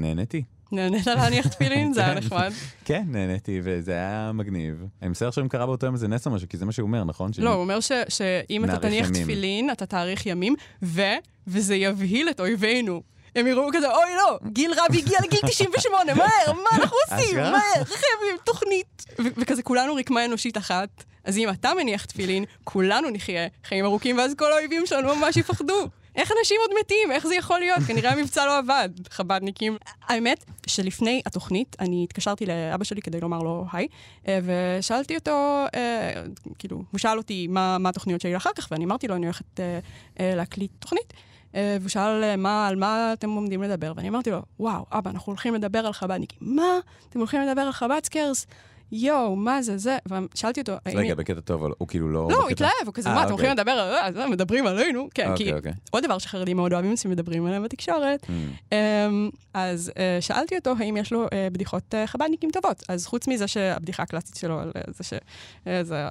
נהניתי. 0.00 0.44
נהנית 0.74 1.06
להניח 1.06 1.46
תפילין? 1.46 1.92
זה 1.94 2.00
היה 2.00 2.10
כן. 2.14 2.18
נחמד. 2.18 2.52
כן, 2.84 3.02
נהניתי, 3.06 3.60
וזה 3.62 3.92
היה 3.92 4.30
מגניב. 4.34 4.84
אני 5.02 5.10
מצטער 5.10 5.30
שאם 5.30 5.48
קרה 5.48 5.66
באותו 5.66 5.86
יום 5.86 5.94
איזה 5.94 6.08
נס 6.08 6.26
או 6.26 6.30
משהו, 6.30 6.48
כי 6.48 6.56
זה 6.56 6.66
מה 6.66 6.72
שהוא 6.72 6.86
אומר, 6.86 7.04
נכון? 7.04 7.30
לא, 7.38 7.50
הוא 7.50 7.60
אומר 7.60 7.78
שאם 8.08 8.64
אתה 8.64 8.76
תניח. 8.76 9.08
תפילין, 9.10 9.70
אתה 9.70 9.86
תאריך 9.86 10.26
ימים, 10.26 10.54
ו- 10.82 11.02
וזה 11.46 11.74
יבהיל 11.74 12.28
את 12.30 12.40
אויבינו. 12.40 13.02
הם 13.36 13.46
יראו 13.46 13.68
כזה, 13.72 13.86
אוי 13.90 14.10
לא, 14.16 14.38
גיל 14.52 14.72
רבי 14.86 14.98
הגיע 14.98 15.18
לגיל 15.24 15.40
98, 15.50 16.14
מהר, 16.14 16.52
מה 16.52 16.70
אנחנו 16.76 16.96
עושים? 17.10 17.36
מהר, 17.36 17.84
חייבים, 17.84 18.36
תוכנית. 18.44 19.04
וכזה 19.18 19.62
כולנו 19.62 19.94
רקמה 19.94 20.24
אנושית 20.24 20.56
אחת, 20.56 21.04
אז 21.24 21.38
אם 21.38 21.48
אתה 21.50 21.72
מניח 21.80 22.04
תפילין, 22.04 22.44
כולנו 22.64 23.10
נחיה 23.10 23.46
חיים 23.64 23.84
ארוכים, 23.84 24.18
ואז 24.18 24.34
כל 24.34 24.52
האויבים 24.52 24.86
שלנו 24.86 25.16
ממש 25.16 25.36
יפחדו. 25.36 25.88
איך 26.16 26.32
אנשים 26.38 26.56
עוד 26.60 26.70
מתים? 26.80 27.12
איך 27.12 27.26
זה 27.26 27.34
יכול 27.34 27.58
להיות? 27.58 27.78
כנראה 27.86 28.12
המבצע 28.12 28.46
לא 28.46 28.58
עבד, 28.58 28.88
חבדניקים. 29.10 29.76
האמת 30.08 30.44
שלפני 30.66 31.22
התוכנית, 31.26 31.76
אני 31.80 32.04
התקשרתי 32.04 32.46
לאבא 32.46 32.84
שלי 32.84 33.02
כדי 33.02 33.20
לומר 33.20 33.38
לו 33.38 33.66
היי, 33.72 33.86
אה, 34.28 34.38
ושאלתי 34.44 35.16
אותו, 35.16 35.64
אה, 35.74 36.22
כאילו, 36.58 36.82
הוא 36.90 36.98
שאל 36.98 37.18
אותי 37.18 37.46
מה, 37.46 37.78
מה 37.78 37.88
התוכניות 37.88 38.20
שלי 38.20 38.36
אחר 38.36 38.50
כך, 38.56 38.68
ואני 38.70 38.84
אמרתי 38.84 39.08
לו, 39.08 39.14
אני 39.14 39.26
הולכת 39.26 39.60
אה, 39.60 39.78
אה, 40.20 40.34
להקליט 40.34 40.70
תוכנית. 40.78 41.12
אה, 41.54 41.76
והוא 41.80 41.88
שאל 41.88 42.36
מה, 42.36 42.68
על 42.68 42.76
מה 42.76 43.12
אתם 43.12 43.30
עומדים 43.30 43.62
לדבר, 43.62 43.92
ואני 43.96 44.08
אמרתי 44.08 44.30
לו, 44.30 44.42
וואו, 44.60 44.86
אבא, 44.92 45.10
אנחנו 45.10 45.30
הולכים 45.30 45.54
לדבר 45.54 45.86
על 45.86 45.92
חבדניקים. 45.92 46.38
מה? 46.40 46.78
אתם 47.10 47.18
הולכים 47.18 47.40
לדבר 47.40 47.60
על 47.60 47.72
חבדסקרס? 47.72 48.46
יואו, 48.96 49.36
מה 49.36 49.62
זה 49.62 49.78
זה? 49.78 49.98
ושאלתי 50.34 50.60
אותו, 50.60 50.72
האם... 50.86 50.98
רגע, 50.98 51.14
בקטע 51.14 51.40
טוב, 51.40 51.62
אבל 51.62 51.72
הוא 51.78 51.88
כאילו 51.88 52.08
לא... 52.08 52.28
לא, 52.30 52.36
הוא 52.36 52.50
התלהב, 52.50 52.70
הוא 52.86 52.94
כזה, 52.94 53.08
אה, 53.08 53.14
מה, 53.14 53.22
אתם 53.22 53.32
אוקיי. 53.32 53.46
הולכים 53.46 53.58
לדבר 53.58 53.72
על... 53.72 53.94
אה, 53.94 54.12
זה, 54.12 54.26
מדברים 54.26 54.66
עלינו? 54.66 55.08
כן, 55.14 55.24
כי 55.24 55.30
אוקיי, 55.30 55.54
אוקיי. 55.54 55.72
עוד 55.90 56.04
דבר 56.04 56.18
שחרדים 56.18 56.56
מאוד 56.56 56.72
אוהבים 56.72 56.90
עושים 56.90 57.10
מדברים 57.10 57.46
עליהם 57.46 57.62
בתקשורת. 57.62 58.22
Mm. 58.22 58.28
אמ, 58.72 59.30
אז 59.54 59.92
אה, 59.98 60.18
שאלתי 60.20 60.56
אותו 60.56 60.74
האם 60.78 60.96
יש 60.96 61.12
לו 61.12 61.26
אה, 61.32 61.48
בדיחות 61.52 61.94
אה, 61.94 62.06
חב"דניקים 62.06 62.50
טובות. 62.50 62.82
אז 62.88 63.06
חוץ 63.06 63.28
מזה 63.28 63.48
שהבדיחה 63.48 64.02
הקלאסית 64.02 64.36
שלו 64.36 64.60
על 64.60 64.72
אה, 64.76 64.82
זה 64.86 65.04
שזה 65.04 66.08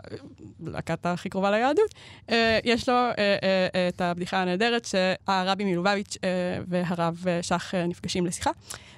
להקת 0.63 1.05
הכי 1.05 1.29
קרובה 1.29 1.51
ליהדות, 1.51 1.95
אה, 2.29 2.59
יש 2.63 2.89
לו 2.89 2.95
אה, 2.95 3.13
אה, 3.17 3.35
אה, 3.75 3.87
את 3.87 4.01
הבדיחה 4.01 4.41
הנהדרת 4.41 4.85
שהרבי 4.85 5.63
מלובביץ' 5.65 6.17
אה, 6.23 6.29
והרב 6.67 7.23
אה, 7.27 7.43
שך 7.43 7.71
אה, 7.75 7.87
נפגשים 7.87 8.25
לשיחה. 8.25 8.51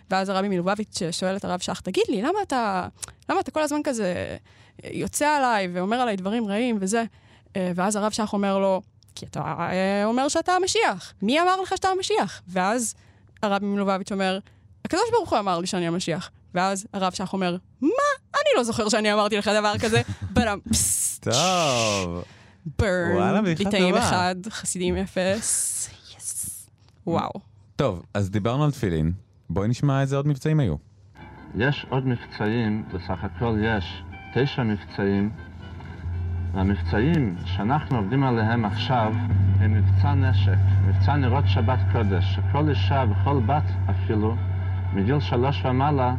ואז 0.10 0.30
הרבי 0.30 0.50
מלובביץ' 0.50 1.00
שואל 1.12 1.36
את 1.36 1.46
הרב 1.46 1.60
שך, 1.60 1.82
תגיד 1.82 2.04
לי, 2.10 2.22
למה 2.22 2.42
אתה, 2.44 2.88
למה 3.30 3.40
אתה 3.40 3.52
כל 3.52 3.62
הזמן 3.62 3.80
כזה 3.84 4.38
יוצא 4.84 5.28
עליי 5.28 5.68
ואומר 5.74 5.98
עליי 5.98 6.16
דברים 6.16 6.48
רעים 6.48 6.78
וזה? 6.82 7.04
אה, 7.56 7.72
ואז 7.76 7.96
הרב 7.96 8.12
שך 8.12 8.30
אומר 8.34 8.60
לו, 8.60 8.82
כי 9.16 9.26
אתה 9.26 9.40
אה, 9.40 10.06
אומר 10.06 10.28
שאתה 10.28 10.52
המשיח. 10.52 11.14
מי 11.22 11.42
אמר 11.42 11.62
לך 11.62 11.70
שאתה 11.70 11.88
המשיח? 11.88 12.42
ואז 12.48 12.96
הרבי 13.44 13.66
מלובביץ' 13.66 14.12
אומר, 14.12 14.40
הקדוש 14.86 15.10
ברוך 15.12 15.30
הוא 15.30 15.40
אמר 15.40 15.60
לי 15.60 15.68
שאני 15.68 15.88
המשיח. 15.88 16.32
ואז 16.54 16.88
הרב 16.94 17.14
שך 17.14 17.34
אומר, 17.34 17.58
מה? 17.82 17.90
אני 18.36 18.50
לא 18.58 18.64
זוכר 18.64 18.90
שאני 18.90 19.14
אמרתי 19.14 19.38
לך 19.38 19.48
דבר 19.48 19.74
כזה. 19.80 20.02
בלם, 20.34 20.60
פסט, 20.70 21.24
טוב. 21.24 22.24
ברן, 22.80 23.46
ליטאים. 23.46 23.96
אחד, 23.96 24.36
חסידים 24.50 24.98
אפס. 24.98 25.90
יס. 26.18 26.68
וואו. 27.08 27.32
טוב, 27.76 28.04
אז 28.14 28.30
דיברנו 28.30 28.64
על 28.64 28.72
תפילין. 28.72 29.12
בואי 29.50 29.68
נשמע 29.68 30.02
איזה 30.02 30.16
עוד 30.16 30.28
מבצעים 30.28 30.60
היו. 30.60 30.76
יש 31.56 31.86
עוד 31.90 32.08
מבצעים, 32.08 32.84
בסך 32.94 33.24
הכל 33.24 33.58
יש 33.62 34.04
תשע 34.34 34.64
מבצעים, 34.64 35.30
והמבצעים 36.54 37.36
שאנחנו 37.46 37.98
עובדים 37.98 38.24
עליהם 38.24 38.66
עכשיו 38.66 39.14
הם 39.60 39.74
מבצע 39.74 40.14
נשק, 40.14 40.58
מבצע 40.88 41.16
נרות 41.16 41.44
שבת 41.48 41.80
קודש, 41.92 42.36
שכל 42.36 42.70
אישה 42.70 43.06
וכל 43.10 43.40
בת 43.46 43.64
אפילו, 43.90 44.36
מגיל 44.94 45.20
שלוש 45.20 45.66
ומעלה, 45.66 46.16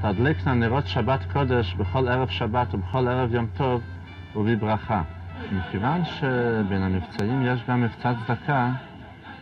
תדלקנה 0.00 0.54
נרות 0.54 0.86
שבת 0.86 1.20
קודש 1.32 1.74
בכל 1.74 2.08
ערב 2.08 2.28
שבת 2.28 2.74
ובכל 2.74 3.08
ערב 3.08 3.34
יום 3.34 3.46
טוב 3.56 3.82
ובברכה. 4.36 5.02
מכיוון 5.52 6.04
שבין 6.04 6.82
המבצעים 6.82 7.46
יש 7.46 7.60
גם 7.68 7.80
מבצע 7.80 8.12
צדקה, 8.26 8.72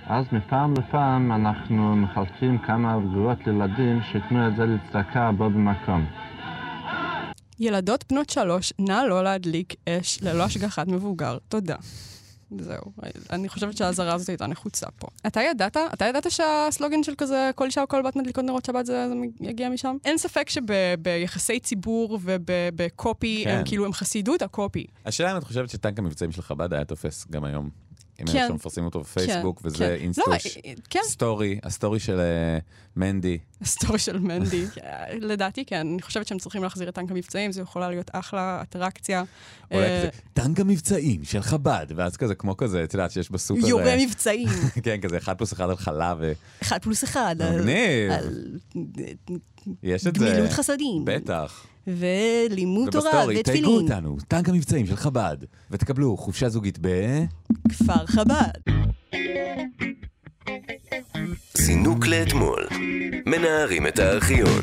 אז 0.09 0.25
מפעם 0.33 0.75
לפעם 0.75 1.33
אנחנו 1.33 1.97
מחלקים 1.97 2.59
כמה 2.59 2.97
אגורות 2.97 3.39
לילדים 3.47 4.01
שייתנו 4.13 4.49
את 4.49 4.57
זה 4.57 4.63
לצדקה 4.65 5.33
בו 5.33 5.51
במקום. 5.51 6.07
ילדות 7.61 8.05
בנות 8.13 8.31
שלוש, 8.31 8.73
נא 8.79 9.03
לא 9.09 9.25
להדליק 9.25 9.75
אש 9.89 10.23
ללא 10.23 10.43
השגחת 10.43 10.89
מבוגר. 10.89 11.39
תודה. 11.49 11.77
זהו, 12.59 12.93
אני 13.31 13.49
חושבת 13.49 13.77
שהאזהרה 13.77 14.15
הזאת 14.15 14.29
הייתה 14.29 14.47
נחוצה 14.47 14.87
פה. 14.99 15.07
אתה 15.27 15.41
ידעת? 15.41 15.77
אתה 15.93 16.05
ידעת 16.05 16.31
שהסלוגן 16.31 17.03
של 17.03 17.15
כזה 17.19 17.51
כל 17.55 17.65
אישה 17.65 17.83
או 17.83 17.89
כל 17.89 18.03
בת 18.03 18.17
מדליקות 18.17 18.45
נרות 18.45 18.65
שבת 18.65 18.87
זה, 18.87 19.09
זה 19.09 19.15
יגיע 19.41 19.69
משם? 19.69 19.97
אין 20.05 20.19
ספק 20.19 20.49
שביחסי 20.49 21.61
ציבור 21.61 22.19
ובקופי, 22.23 23.43
כן. 23.45 23.51
הם 23.51 23.65
כאילו 23.65 23.87
הם 23.87 23.93
חסידות 23.93 24.43
הקופי. 24.43 24.87
השאלה 25.07 25.33
אם 25.33 25.37
את 25.37 25.45
חושבת 25.45 25.71
שטנק 25.71 25.99
המבצעים 25.99 26.33
של 26.33 26.43
חב"ד 26.43 26.75
היה 26.75 26.85
תופס 26.85 27.27
גם 27.31 27.45
היום. 27.45 27.88
אם 28.21 28.27
כן. 28.27 28.39
היינו 28.39 28.55
מפרסמים 28.55 28.85
אותו 28.85 29.01
בפייסבוק, 29.01 29.61
כן, 29.61 29.69
וזה 29.69 29.79
כן. 29.79 29.95
אינסטוש. 29.95 30.57
לא, 30.57 30.73
כן, 30.91 31.01
סטורי, 31.05 31.59
הסטורי 31.63 32.01
של 32.01 32.21
אה, 32.21 32.59
מנדי. 32.97 33.39
הסטורי 33.61 33.99
של 33.99 34.19
מנדי. 34.19 34.65
לדעתי 35.31 35.65
כן, 35.65 35.77
אני 35.77 36.03
חושבת 36.03 36.27
שהם 36.27 36.39
צריכים 36.39 36.63
להחזיר 36.63 36.89
את 36.89 36.95
טנק 36.95 37.11
המבצעים, 37.11 37.53
זו 37.53 37.61
יכולה 37.61 37.91
להיות 37.91 38.11
אחלה 38.13 38.63
אטרקציה. 38.63 39.25
אולי 39.71 39.83
אה, 39.85 40.01
כזה, 40.11 40.21
טנק 40.33 40.61
המבצעים 40.61 41.25
של 41.25 41.43
חב"ד, 41.43 41.87
ואז 41.97 42.17
כזה 42.17 42.35
כמו 42.35 42.57
כזה, 42.57 42.85
את 42.85 42.95
יודעת 42.95 43.11
שיש 43.11 43.31
בסופר... 43.31 43.69
יורה 43.69 43.87
אה, 43.87 44.07
מבצעים, 44.07 44.49
כן, 44.85 45.01
כזה 45.03 45.17
אחד 45.17 45.39
פלוס 45.39 45.53
אחד 45.53 45.71
על 45.71 45.77
חלב, 45.77 46.19
אחד 46.63 46.79
פלוס 46.83 47.05
אחד. 47.05 47.37
על- 47.41 47.61
מגניב. 47.61 48.11
על 48.13 48.59
ויש 49.83 50.07
את 50.07 50.17
זה. 50.17 50.27
גמילות 50.27 50.51
חסדים. 50.51 51.03
בטח. 51.05 51.67
ולימוד 51.89 52.91
תורה 52.91 53.11
ובסטורי, 53.11 53.43
תייגו 53.43 53.69
ותפילין. 53.69 53.93
אותנו, 53.93 54.17
טנק 54.29 54.49
המבצעים 54.49 54.87
של 54.87 54.97
חב"ד, 54.97 55.37
ותקבלו 55.71 56.17
חופשה 56.17 56.49
זוגית 56.49 56.79
ב... 56.81 56.89
כפר 57.69 58.07
חב"ד. 58.07 58.73
זינוק 61.55 62.07
לאתמול. 62.07 62.67
מנערים 63.27 63.87
את 63.87 63.99
הארכיון. 63.99 64.63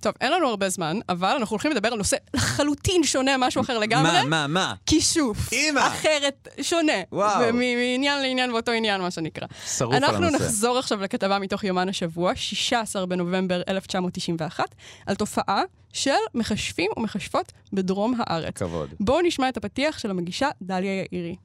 טוב, 0.00 0.12
אין 0.20 0.32
לנו 0.32 0.48
הרבה 0.48 0.68
זמן, 0.68 0.98
אבל 1.08 1.28
אנחנו 1.28 1.54
הולכים 1.54 1.70
לדבר 1.70 1.88
על 1.88 1.98
נושא 1.98 2.16
לחלוטין 2.34 3.04
שונה, 3.04 3.36
משהו 3.38 3.60
אחר 3.62 3.78
לגמרי. 3.78 4.12
מה, 4.12 4.24
מה, 4.24 4.46
מה? 4.46 4.74
כישוף. 4.86 5.52
אמא! 5.52 5.80
אחרת, 5.86 6.48
שונה. 6.62 6.92
וואו. 7.12 7.40
ומ- 7.48 7.58
מעניין 7.58 8.22
לעניין 8.22 8.52
באותו 8.52 8.72
עניין, 8.72 9.00
מה 9.00 9.10
שנקרא. 9.10 9.46
שרוף 9.66 9.94
על 9.94 10.04
אנחנו 10.04 10.26
הנושא. 10.26 10.44
נחזור 10.44 10.78
עכשיו 10.78 11.00
לכתבה 11.02 11.38
מתוך 11.38 11.64
יומן 11.64 11.88
השבוע, 11.88 12.32
16 12.36 13.06
בנובמבר 13.06 13.62
1991, 13.68 14.64
על 15.06 15.14
תופעה 15.14 15.62
של 15.92 16.10
מכשפים 16.34 16.90
ומכשפות 16.96 17.52
בדרום 17.72 18.14
הארץ. 18.18 18.56
כבוד. 18.56 18.88
בואו 19.00 19.20
נשמע 19.22 19.48
את 19.48 19.56
הפתיח 19.56 19.98
של 19.98 20.10
המגישה 20.10 20.48
דליה 20.62 20.92
יאירי. 21.12 21.36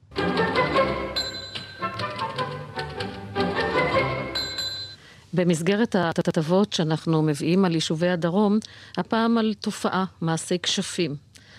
במסגרת 5.36 5.96
הכתבות 5.96 6.72
שאנחנו 6.72 7.22
מביאים 7.22 7.64
על 7.64 7.74
יישובי 7.74 8.08
הדרום, 8.08 8.58
הפעם 8.96 9.38
על 9.38 9.54
תופעה, 9.54 10.04
מעשי 10.20 10.58
כשפים. 10.62 11.16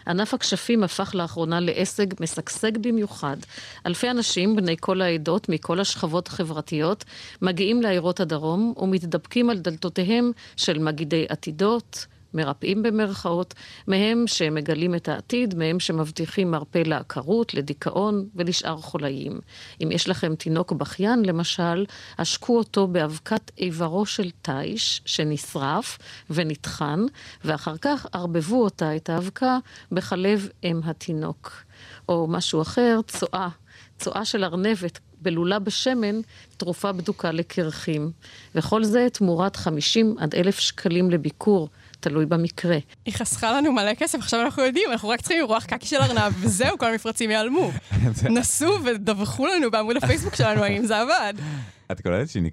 ענף 0.07 0.33
הכשפים 0.33 0.83
הפך 0.83 1.11
לאחרונה 1.15 1.59
לעסק 1.59 2.21
משגשג 2.21 2.77
במיוחד. 2.77 3.37
אלפי 3.85 4.09
אנשים, 4.09 4.55
בני 4.55 4.75
כל 4.79 5.01
העדות, 5.01 5.49
מכל 5.49 5.79
השכבות 5.79 6.27
החברתיות, 6.27 7.05
מגיעים 7.41 7.81
לעיירות 7.81 8.19
הדרום 8.19 8.73
ומתדפקים 8.77 9.49
על 9.49 9.57
דלתותיהם 9.57 10.31
של 10.55 10.79
מגידי 10.79 11.25
עתידות, 11.29 12.05
מרפאים 12.37 12.83
במרכאות, 12.83 13.53
מהם 13.87 14.23
שמגלים 14.27 14.95
את 14.95 15.07
העתיד, 15.07 15.55
מהם 15.55 15.79
שמבטיחים 15.79 16.51
מרפא 16.51 16.81
לעקרות, 16.85 17.53
לדיכאון 17.53 18.25
ולשאר 18.35 18.77
חולאים. 18.77 19.39
אם 19.83 19.91
יש 19.91 20.09
לכם 20.09 20.35
תינוק 20.35 20.71
בכיין, 20.71 21.25
למשל, 21.25 21.85
השקו 22.17 22.57
אותו 22.57 22.87
באבקת 22.87 23.51
איברו 23.57 24.05
של 24.05 24.29
תיש 24.41 25.01
שנשרף 25.05 25.97
ונטחן, 26.29 27.05
ואחר 27.43 27.77
כך 27.77 28.05
ערבבו 28.13 28.63
אותה, 28.63 28.95
את 28.95 29.09
האבקה, 29.09 29.57
בחלב 29.91 30.49
אם 30.63 30.81
התינוק. 30.85 31.51
או 32.09 32.27
משהו 32.29 32.61
אחר, 32.61 32.99
צואה. 33.07 33.49
צואה 33.99 34.25
של 34.25 34.43
ארנבת 34.43 34.99
בלולה 35.21 35.59
בשמן, 35.59 36.21
תרופה 36.57 36.91
בדוקה 36.91 37.31
לקרחים. 37.31 38.11
וכל 38.55 38.83
זה 38.83 39.07
תמורת 39.13 39.55
50 39.55 40.15
עד 40.19 40.35
1,000 40.35 40.59
שקלים 40.59 41.11
לביקור, 41.11 41.69
תלוי 42.09 42.25
במקרה. 42.25 42.77
היא 43.05 43.13
חסכה 43.13 43.51
לנו 43.53 43.71
מלא 43.71 43.93
כסף, 43.93 44.19
עכשיו 44.19 44.41
אנחנו 44.41 44.63
יודעים, 44.63 44.91
אנחנו 44.91 45.09
רק 45.09 45.21
צריכים 45.21 45.39
לרוח 45.39 45.65
קקי 45.65 45.85
של 45.85 45.97
ארנב, 45.97 46.33
וזהו, 46.39 46.77
כל 46.77 46.85
המפרצים 46.85 47.29
ייעלמו. 47.29 47.71
נסו 48.37 48.77
ודווחו 48.85 49.47
לנו 49.47 49.71
בעמוד 49.71 49.97
הפייסבוק 49.97 50.35
שלנו 50.35 50.63
האם 50.63 50.85
זה 50.85 51.01
עבד. 51.01 51.33
את 51.91 52.01
קולטת 52.01 52.29
שהיא 52.29 52.43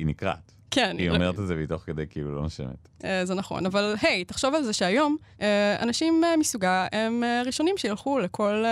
נקרעת. 0.00 0.52
כן, 0.70 0.96
היא 0.98 1.10
אומרת 1.10 1.38
את 1.38 1.46
זה 1.46 1.54
מתוך 1.54 1.82
כדי 1.82 2.04
כאילו 2.10 2.34
לא 2.34 2.42
נושמת. 2.42 2.88
אה, 3.04 3.24
זה 3.24 3.34
נכון, 3.34 3.66
אבל 3.66 3.94
היי, 4.02 4.24
תחשוב 4.24 4.54
על 4.54 4.62
זה 4.62 4.72
שהיום 4.72 5.16
אה, 5.42 5.76
אנשים 5.82 6.24
אה, 6.24 6.36
מסוגה 6.36 6.86
הם 6.92 7.22
ראשונים 7.46 7.74
שילכו 7.78 8.18
לכל... 8.18 8.64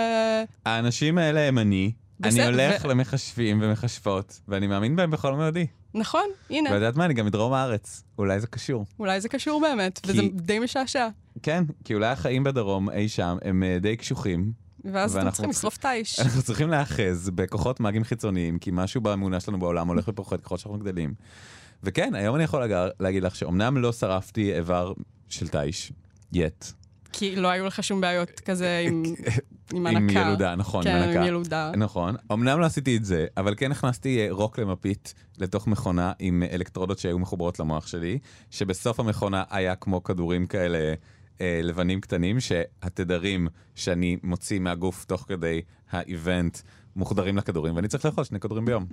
האנשים 0.65 1.17
האלה 1.17 1.39
הם 1.39 1.59
אני. 1.59 1.91
אני 2.23 2.45
הולך 2.45 2.85
ו- 2.85 2.87
למכשפים 2.87 3.59
ומכשפות, 3.61 4.39
ואני 4.47 4.67
מאמין 4.67 4.95
בהם 4.95 5.11
בכל 5.11 5.33
מאודי. 5.33 5.67
נכון, 5.97 6.25
הנה, 6.49 6.69
ואת 6.69 6.75
יודעת 6.75 6.95
מה? 6.95 7.05
אני 7.05 7.13
גם 7.13 7.25
מדרום 7.25 7.53
הארץ. 7.53 8.03
אולי 8.17 8.39
זה 8.39 8.47
קשור. 8.47 8.85
אולי 8.99 9.21
זה 9.21 9.29
קשור 9.29 9.61
באמת, 9.61 9.99
כי- 9.99 10.11
וזה 10.11 10.21
די 10.33 10.59
משעשע. 10.59 11.07
כן, 11.43 11.63
כי 11.85 11.93
אולי 11.93 12.07
החיים 12.07 12.43
בדרום 12.43 12.89
אי 12.89 13.09
שם 13.09 13.37
הם 13.41 13.63
אה, 13.63 13.77
די 13.81 13.95
קשוחים. 13.97 14.51
ואז 14.85 15.17
אתם 15.17 15.29
צריכים 15.31 15.49
לשרוף 15.49 15.77
את 15.77 15.85
האיש. 15.85 16.19
אנחנו 16.19 16.41
צריכים 16.41 16.69
להאחז 16.69 17.29
בכוחות 17.35 17.79
מאגיים 17.79 18.03
חיצוניים, 18.03 18.59
כי 18.59 18.69
משהו 18.73 19.01
באמונה 19.01 19.39
שלנו 19.39 19.59
בעולם 19.59 19.87
הולך 19.87 20.07
ופוחת 20.07 20.41
ככל 20.41 20.57
שאנחנו 20.57 20.79
גדלים. 20.79 21.13
וכן, 21.83 22.15
היום 22.15 22.35
אני 22.35 22.43
יכול 22.43 22.59
להג- 22.65 22.89
להגיד 22.99 23.23
לך 23.23 23.35
שאומנם 23.35 23.77
לא 23.77 23.91
שרפתי 23.93 24.53
איבר 24.55 24.93
של 25.29 25.47
תיש, 25.47 25.91
יט. 26.33 26.65
כי 27.11 27.35
לא 27.35 27.47
היו 27.47 27.65
לך 27.65 27.83
שום 27.83 28.01
בעיות 28.01 28.29
כזה 28.39 28.83
עם 28.87 29.03
עם 29.73 29.87
הנקה. 29.87 29.99
עם 29.99 30.27
ילודה, 30.27 30.55
נכון, 30.55 30.83
כן, 30.83 30.95
עם 30.95 31.03
הנקה. 31.03 31.21
עם 31.21 31.27
ילודה. 31.27 31.71
נכון. 31.77 32.15
אמנם 32.33 32.59
לא 32.59 32.65
עשיתי 32.65 32.97
את 32.97 33.05
זה, 33.05 33.25
אבל 33.37 33.53
כן 33.57 33.71
הכנסתי 33.71 34.19
אה, 34.19 34.27
רוק 34.29 34.59
למפית 34.59 35.13
לתוך 35.37 35.67
מכונה 35.67 36.11
עם 36.19 36.43
אה, 36.43 36.47
אלקטרודות 36.55 36.99
שהיו 36.99 37.19
מחוברות 37.19 37.59
למוח 37.59 37.87
שלי, 37.87 38.19
שבסוף 38.51 38.99
המכונה 38.99 39.43
היה 39.49 39.75
כמו 39.75 40.03
כדורים 40.03 40.47
כאלה 40.47 40.93
אה, 41.41 41.59
לבנים 41.63 42.01
קטנים, 42.01 42.39
שהתדרים 42.39 43.47
שאני 43.75 44.17
מוציא 44.23 44.59
מהגוף 44.59 45.05
תוך 45.05 45.25
כדי 45.27 45.61
האיבנט 45.91 46.57
מוחדרים 46.97 47.37
לכדורים, 47.37 47.75
ואני 47.75 47.87
צריך 47.87 48.05
לאכול 48.05 48.23
שני 48.23 48.39
כדורים 48.39 48.65
ביום. 48.65 48.85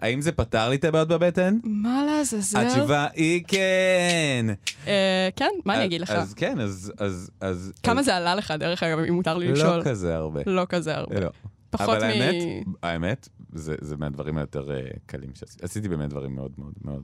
האם 0.00 0.20
זה 0.20 0.32
פתר 0.32 0.68
לי 0.68 0.76
את 0.76 0.84
הבעיות 0.84 1.08
בבטן? 1.08 1.58
מה 1.64 2.02
לעזאזל? 2.06 2.58
התשובה 2.58 3.06
היא 3.14 3.44
כן. 3.48 4.46
אה, 4.86 5.28
כן, 5.36 5.50
מה 5.64 5.74
אני 5.74 5.82
אז- 5.82 5.86
אגיד 5.86 6.00
לך? 6.00 6.10
אז 6.10 6.34
כן, 6.34 6.58
אז... 6.60 7.72
כמה 7.82 8.02
זה 8.02 8.16
עלה 8.16 8.34
לך, 8.34 8.50
דרך 8.50 8.82
אגב, 8.82 8.98
אם 8.98 9.14
מותר 9.14 9.36
לי 9.38 9.52
לשאול? 9.52 9.76
לא 9.76 9.82
כזה 9.84 10.16
הרבה. 10.16 10.40
לא 10.46 10.66
כזה 10.68 10.96
הרבה. 10.96 11.20
לא. 11.20 11.30
פחות 11.70 11.88
אבל 11.88 11.98
מ... 11.98 12.10
האמת, 12.10 12.34
האמת, 12.82 13.28
זה, 13.52 13.96
מהדברים 13.98 14.38
היותר 14.38 14.68
uh, 14.68 14.98
קלים 15.06 15.30
שעשיתי. 15.34 15.64
עשיתי 15.64 15.88
באמת 15.88 16.10
דברים 16.10 16.34
מאוד 16.34 16.52
מאוד 16.58 16.72
מאוד 16.84 17.02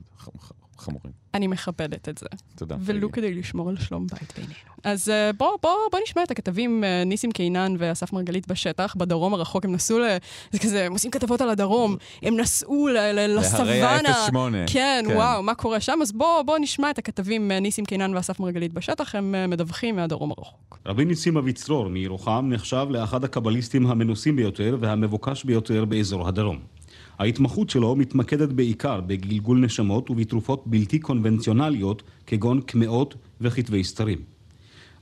חמורים. 0.77 1.13
אני 1.33 1.47
מכבדת 1.47 2.09
את 2.09 2.17
זה. 2.17 2.25
תודה. 2.55 2.75
ולו. 2.79 3.11
כדי 3.11 3.33
לשמור 3.33 3.69
על 3.69 3.77
שלום 3.77 4.07
בית 4.07 4.33
בינינו. 4.35 4.53
אז 4.83 5.09
אה, 5.09 5.31
בוא, 5.37 5.57
בוא, 5.63 5.71
בוא 5.91 5.99
נשמע 6.03 6.23
את 6.23 6.31
הכתבים 6.31 6.83
אה, 6.83 7.03
ניסים 7.05 7.31
קינן 7.31 7.75
ואסף 7.79 8.13
מרגלית 8.13 8.47
בשטח, 8.47 8.95
בדרום 8.97 9.33
הרחוק, 9.33 9.65
הם 9.65 9.71
נסעו 9.71 9.99
ל... 9.99 10.03
זה 10.51 10.59
כזה, 10.59 10.85
הם 10.85 10.91
עושים 10.91 11.11
כתבות 11.11 11.41
על 11.41 11.49
הדרום, 11.49 11.95
הם 12.21 12.39
נסעו 12.39 12.87
ל- 12.87 12.91
ל- 12.91 13.13
להרי 13.13 13.27
לסוואנה. 13.27 14.09
ה-08. 14.09 14.33
כן, 14.73 15.03
כן. 15.07 15.15
וואו, 15.15 15.43
מה 15.43 15.55
קורה 15.55 15.79
שם? 15.79 15.99
אז 16.01 16.11
בוא, 16.11 16.41
בוא 16.41 16.57
נשמע 16.57 16.89
את 16.89 16.97
הכתבים 16.97 17.51
אה, 17.51 17.59
ניסים 17.59 17.85
קינן 17.85 18.15
ואסף 18.15 18.39
מרגלית 18.39 18.73
בשטח, 18.73 19.15
הם 19.15 19.35
מדווחים 19.49 19.95
מהדרום 19.95 20.31
הרחוק. 20.37 20.79
רבי 20.85 21.05
ניסים 21.05 21.37
אביצרור 21.37 21.89
מירוחם 21.89 22.45
נחשב 22.49 22.87
לאחד 22.89 23.23
הקבליסטים 23.23 23.87
המנוסים 23.87 24.35
ביותר 24.35 24.77
והמבוקש 24.79 25.43
ביותר 25.43 25.85
באזור 25.85 26.27
הדרום. 26.27 26.76
ההתמחות 27.19 27.69
שלו 27.69 27.95
מתמקדת 27.95 28.49
בעיקר 28.49 29.01
בגלגול 29.01 29.59
נשמות 29.59 30.09
ובתרופות 30.09 30.63
בלתי 30.65 30.99
קונבנציונליות 30.99 32.03
כגון 32.27 32.61
קמעות 32.61 33.15
וכתבי 33.41 33.83
סתרים. 33.83 34.17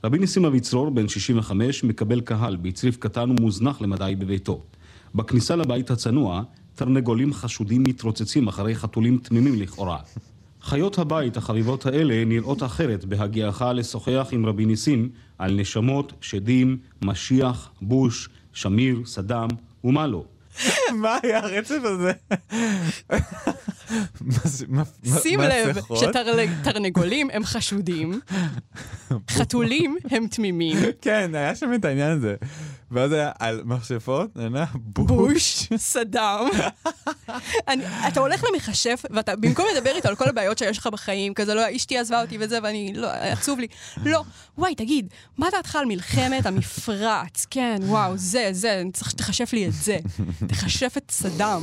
רבי 0.04 0.18
ניסים 0.18 0.44
אביצרור, 0.44 0.90
בן 0.90 1.08
65, 1.08 1.84
מקבל 1.84 2.20
קהל 2.20 2.56
בצריף 2.56 2.96
קטן 2.96 3.30
ומוזנח 3.30 3.80
למדי 3.80 4.14
בביתו. 4.18 4.62
בכניסה 5.14 5.56
לבית 5.56 5.90
הצנוע, 5.90 6.42
תרנגולים 6.74 7.32
חשודים 7.32 7.82
מתרוצצים 7.82 8.48
אחרי 8.48 8.74
חתולים 8.74 9.18
תמימים 9.18 9.60
לכאורה. 9.60 9.98
חיות 10.62 10.98
הבית 10.98 11.36
החביבות 11.36 11.86
האלה 11.86 12.24
נראות 12.24 12.62
אחרת 12.62 13.04
בהגיעך 13.04 13.64
לשוחח 13.74 14.28
עם 14.32 14.46
רבי 14.46 14.66
ניסים 14.66 15.08
על 15.38 15.54
נשמות, 15.54 16.12
שדים, 16.20 16.78
משיח, 17.02 17.70
בוש, 17.82 18.28
שמיר, 18.52 19.02
סדאם 19.04 19.48
ומה 19.84 20.06
לא. 20.06 20.24
מה 20.94 21.18
היה 21.22 21.38
הרצף 21.38 21.78
הזה? 21.84 22.12
שים 25.22 25.40
לב? 25.40 25.76
שתרנגולים 25.94 27.30
הם 27.32 27.44
חשודים, 27.44 28.20
חתולים 29.30 29.96
הם 30.10 30.26
תמימים, 30.26 30.78
כן, 31.00 31.30
היה 31.34 31.54
שם 31.54 31.74
את 31.74 31.84
העניין 31.84 32.10
הזה. 32.10 32.34
ואז 32.90 33.12
היה 33.12 33.30
על 33.38 33.62
מכשפות, 33.64 34.36
נהנה, 34.36 34.64
בוש. 34.74 35.68
סדאם. 35.76 36.48
אתה 38.08 38.20
הולך 38.20 38.44
למכשף, 38.44 39.02
ואתה, 39.10 39.36
במקום 39.36 39.66
לדבר 39.76 39.96
איתו 39.96 40.08
על 40.08 40.16
כל 40.16 40.28
הבעיות 40.28 40.58
שיש 40.58 40.78
לך 40.78 40.86
בחיים, 40.86 41.34
כזה, 41.34 41.54
לא, 41.54 41.76
אשתי 41.76 41.98
עזבה 41.98 42.22
אותי 42.22 42.36
וזה, 42.40 42.58
ואני, 42.62 42.92
לא, 42.94 43.08
עצוב 43.10 43.58
לי. 43.58 43.66
לא, 44.04 44.22
וואי, 44.58 44.74
תגיד, 44.74 45.08
מה 45.38 45.46
דעתך 45.52 45.76
על 45.76 45.86
מלחמת 45.86 46.46
המפרץ? 46.46 47.46
כן, 47.50 47.76
וואו, 47.82 48.16
זה, 48.16 48.48
זה, 48.52 48.82
צריך 48.92 49.10
שתכשף 49.10 49.52
לי 49.52 49.66
את 49.66 49.72
זה. 49.72 49.98
תכשף 50.48 50.94
את 50.96 51.10
סדאם. 51.10 51.62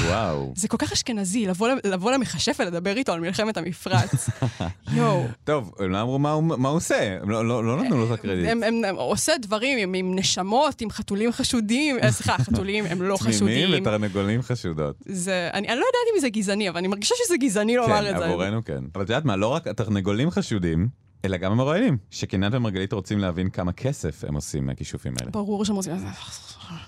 וואו. 0.00 0.52
זה 0.56 0.68
כל 0.68 0.76
כך 0.76 0.92
אשכנזי, 0.92 1.46
לבוא, 1.46 1.68
לבוא 1.84 2.12
למכשף 2.12 2.56
ולדבר 2.60 2.96
איתו 2.96 3.12
על 3.12 3.20
מלחמת 3.20 3.56
המפרץ. 3.56 4.28
יואו. 4.96 5.26
טוב, 5.44 5.72
הם 5.78 5.90
לא 5.90 6.00
אמרו 6.02 6.18
מה 6.18 6.30
הוא 6.30 6.42
מה 6.44 6.68
הוא 6.68 6.76
עושה, 6.76 7.18
הם 7.22 7.30
לא- 7.30 7.48
לא 7.48 7.64
לא 7.64 7.82
נתנו 7.82 7.96
לו 7.96 8.06
את 8.14 8.18
הקרדיט. 8.18 8.48
הם, 8.50 8.62
הם, 8.62 8.84
הם 8.88 8.96
עושה 8.96 9.32
דברים 9.42 9.78
עם, 9.78 9.94
עם 9.94 10.18
נשמות, 10.18 10.80
עם 10.80 10.90
חתולים 10.90 11.32
חשודים, 11.32 11.98
אה, 11.98 12.12
סליחה, 12.12 12.36
חתולים 12.38 12.84
הם 12.86 13.02
לא 13.02 13.16
תמימים 13.18 13.34
חשודים. 13.36 13.82
ותרנגולים 13.82 14.42
חשודות. 14.42 14.96
זה, 15.06 15.48
אני, 15.52 15.68
אני 15.68 15.76
לא 15.76 15.84
יודעת 15.84 16.14
אם 16.14 16.20
זה 16.20 16.28
גזעני, 16.28 16.68
אבל 16.68 16.78
אני 16.78 16.88
מרגישה 16.88 17.14
שזה 17.24 17.36
גזעני 17.36 17.76
לומר 17.76 18.04
כן, 18.04 18.14
את 18.14 18.18
זה. 18.18 18.24
עבורנו 18.26 18.64
כן. 18.64 18.84
אבל 18.94 19.04
את 19.04 19.08
יודעת 19.08 19.24
מה, 19.24 19.36
לא 19.36 19.46
רק 19.48 19.66
התרנגולים 19.66 20.30
חשודים, 20.30 20.88
אלא 21.24 21.36
גם 21.36 21.52
המרואיינים. 21.52 21.96
שקינן 22.10 22.54
ומרגלית 22.54 22.92
רוצים 22.92 23.18
להבין 23.18 23.50
כמה 23.50 23.72
כסף 23.72 24.24
הם 24.24 24.34
עושים 24.34 24.66
מהכישופים 24.66 25.14
האלה. 25.20 25.30
ברור 25.30 25.64
שהם 25.64 25.76
רוצים... 25.76 25.92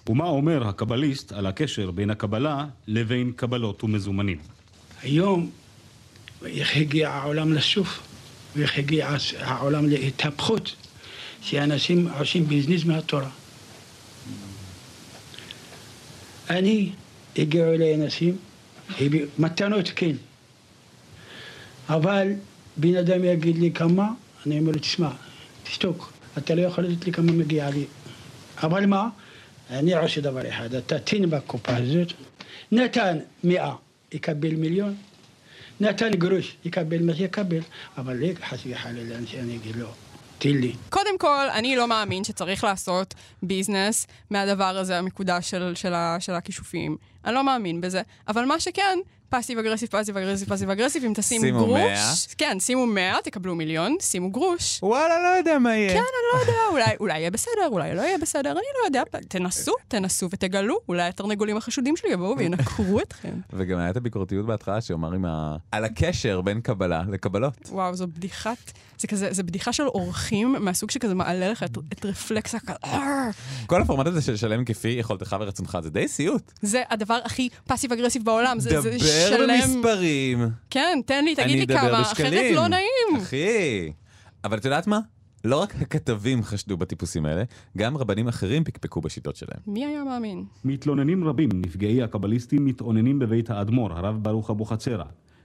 ומה 0.08 0.24
אומר 0.24 0.68
הקבליסט 0.68 1.32
על 1.32 1.46
הקשר 1.46 1.90
בין 1.90 2.10
הקבלה 2.10 2.66
לבין 2.86 3.32
קבלות 3.36 3.84
ומזומנים? 3.84 4.38
היום, 5.02 5.50
איך 6.44 6.76
הגיע 6.76 7.10
העולם 7.10 7.52
לשוף, 7.52 8.00
ואיך 8.56 8.78
הגיע 8.78 9.16
העולם 9.40 9.88
להתהפכות, 9.88 10.74
שאנשים 11.40 12.08
עושים 12.18 12.46
ביזנס 12.46 12.84
מהתורה. 12.84 13.30
אני, 16.50 16.92
הגיעו 17.36 17.74
אליי 17.74 17.94
אנשים, 17.94 18.36
מתנות 19.38 19.90
כן, 19.96 20.16
אבל 21.88 22.32
בן 22.76 22.96
אדם 22.96 23.24
יגיד 23.24 23.58
לי 23.58 23.70
כמה, 23.72 24.08
אני 24.46 24.58
אומר 24.58 24.72
לו, 24.72 24.78
תשמע, 24.78 25.10
תשתוק, 25.62 26.12
אתה 26.38 26.54
לא 26.54 26.62
יכול 26.62 26.84
לתת 26.84 27.06
לי 27.06 27.12
כמה 27.12 27.32
מגיע 27.32 27.70
לי. 27.70 27.84
אבל 28.62 28.86
מה? 28.86 29.08
אני 29.70 29.94
עושה 29.94 30.20
דבר 30.20 30.48
אחד, 30.48 30.74
אתה 30.74 30.98
תן 30.98 31.30
בקופה 31.30 31.76
הזאת, 31.76 32.12
נתן 32.72 33.18
מאה, 33.44 33.74
יקבל 34.12 34.54
מיליון, 34.54 34.94
נתן 35.80 36.10
גרוש, 36.10 36.56
יקבל 36.64 37.02
מה 37.02 37.14
שיקבל, 37.14 37.60
אבל 37.98 38.16
לא 38.16 38.26
חס 38.44 38.58
וחלילה 38.66 39.16
שאני 39.26 39.56
אגיד 39.56 39.76
לו, 39.76 39.88
תן 40.38 40.48
לי. 40.48 40.72
קודם 40.90 41.18
כל, 41.18 41.46
אני 41.54 41.76
לא 41.76 41.88
מאמין 41.88 42.24
שצריך 42.24 42.64
לעשות 42.64 43.14
business 43.42 44.06
מהדבר 44.30 44.78
הזה 44.78 44.98
המקודש 44.98 45.50
של, 45.50 45.72
של, 45.74 45.92
של 46.18 46.32
הכישופים. 46.32 46.96
אני 47.24 47.34
לא 47.34 47.44
מאמין 47.44 47.80
בזה. 47.80 48.02
אבל 48.28 48.44
מה 48.44 48.60
שכן, 48.60 48.98
passive 49.34 49.58
aggressive, 49.58 49.88
passive 49.88 50.16
aggressive, 50.16 50.48
passive 50.48 50.70
aggressive, 50.70 51.04
אם 51.04 51.12
תשימו 51.14 51.44
שימו 51.44 51.58
גרוש... 51.58 51.78
100. 51.78 52.14
כן, 52.38 52.56
שימו 52.60 52.86
100, 52.86 53.16
תקבלו 53.24 53.54
מיליון, 53.54 53.96
שימו 54.00 54.30
גרוש. 54.30 54.80
וואלה, 54.82 55.22
לא 55.22 55.36
יודע 55.38 55.58
מה 55.58 55.76
יהיה. 55.76 55.88
כן, 55.88 55.96
אני 55.96 56.04
לא 56.34 56.40
יודע, 56.40 56.60
אולי, 56.70 56.96
אולי 57.00 57.18
יהיה 57.18 57.30
בסדר, 57.30 57.68
אולי 57.68 57.94
לא 57.94 58.02
יהיה 58.02 58.18
בסדר, 58.18 58.50
אני 58.50 58.60
לא 58.80 58.86
יודע. 58.86 59.02
תנסו, 59.28 59.72
תנסו 59.88 60.28
ותגלו, 60.30 60.78
אולי 60.88 61.02
התרנגולים 61.02 61.56
החשודים 61.56 61.96
שלי 61.96 62.10
יבואו 62.12 62.38
וינקרו 62.38 63.00
אתכם. 63.00 63.34
וגם 63.52 63.78
היה 63.78 63.90
את 63.90 63.96
הביקורתיות 63.96 64.46
בהתחלה 64.46 64.80
שאומר 64.80 65.12
עם 65.12 65.24
ה... 65.24 65.56
על 65.72 65.84
הקשר 65.84 66.40
בין 66.40 66.60
קבלה 66.60 67.02
לקבלות. 67.08 67.68
וואו, 67.68 67.94
זו 67.94 68.06
בדיחת, 68.06 68.72
זה 68.98 69.06
כזה, 69.06 69.32
זה 69.32 69.42
בדיחה 69.42 69.72
של 69.72 69.86
אורחים 69.86 70.56
מהסוג 70.60 70.90
שכזה 70.90 71.14
מעלה 71.14 71.48
לך 71.48 71.62
את, 71.62 71.78
את 71.92 72.04
רפלקס 72.04 72.54
הכ... 72.54 72.70
כל 73.66 73.82
הפורמט 73.82 74.06
הזה 74.06 74.22
של 74.22 74.36
שלם 74.36 74.64
כפי 74.64 74.88
יכולתך 74.88 75.36
ורצונך 75.40 75.78
זה 75.82 75.90
די 75.90 76.08
סיוט. 76.08 76.52
זה 76.62 76.82
הדבר 76.90 77.18
הכי 77.24 77.48
פאסיב 77.66 77.92
אגרסיב 77.92 78.24
בעולם, 78.24 78.60
זה, 78.60 78.80
זה 78.80 78.98
דבר 79.26 79.36
שלם... 79.36 79.60
במספרים. 79.62 80.38
כן, 80.70 81.00
תן 81.06 81.24
לי, 81.24 81.34
תגיד 81.34 81.58
לי 81.58 81.76
כמה, 81.76 82.00
בשקלים. 82.00 82.32
אחרת 82.32 82.54
לא 82.54 82.68
נעים. 82.68 83.22
אחי. 83.22 83.92
אבל 84.44 84.58
את 84.58 84.64
יודעת 84.64 84.86
מה? 84.86 85.00
לא 85.44 85.62
רק 85.62 85.74
הכתבים 85.74 86.42
חשדו 86.42 86.76
בטיפוסים 86.76 87.26
האלה, 87.26 87.42
גם 87.76 87.96
רבנים 87.96 88.28
אחרים 88.28 88.64
פקפקו 88.64 89.00
בשיטות 89.00 89.36
שלהם. 89.36 89.60
מי 89.66 89.86
היה 89.86 90.04
מאמין? 90.04 90.44
מתלוננים 90.64 91.24
רבים, 91.24 91.48
נפגעי 91.54 92.02
הקבליסטים, 92.02 92.64
מתאוננים 92.64 93.18
בבית 93.18 93.50
האדמו"ר, 93.50 93.92
הרב 93.92 94.18
ברוך 94.22 94.50
אבוחצירא. 94.50 95.04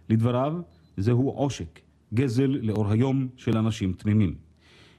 לדבריו, 0.09 0.53
זהו 0.97 1.29
עושק, 1.29 1.79
גזל 2.13 2.57
לאור 2.61 2.91
היום 2.91 3.27
של 3.35 3.57
אנשים 3.57 3.93
תמימים. 3.93 4.35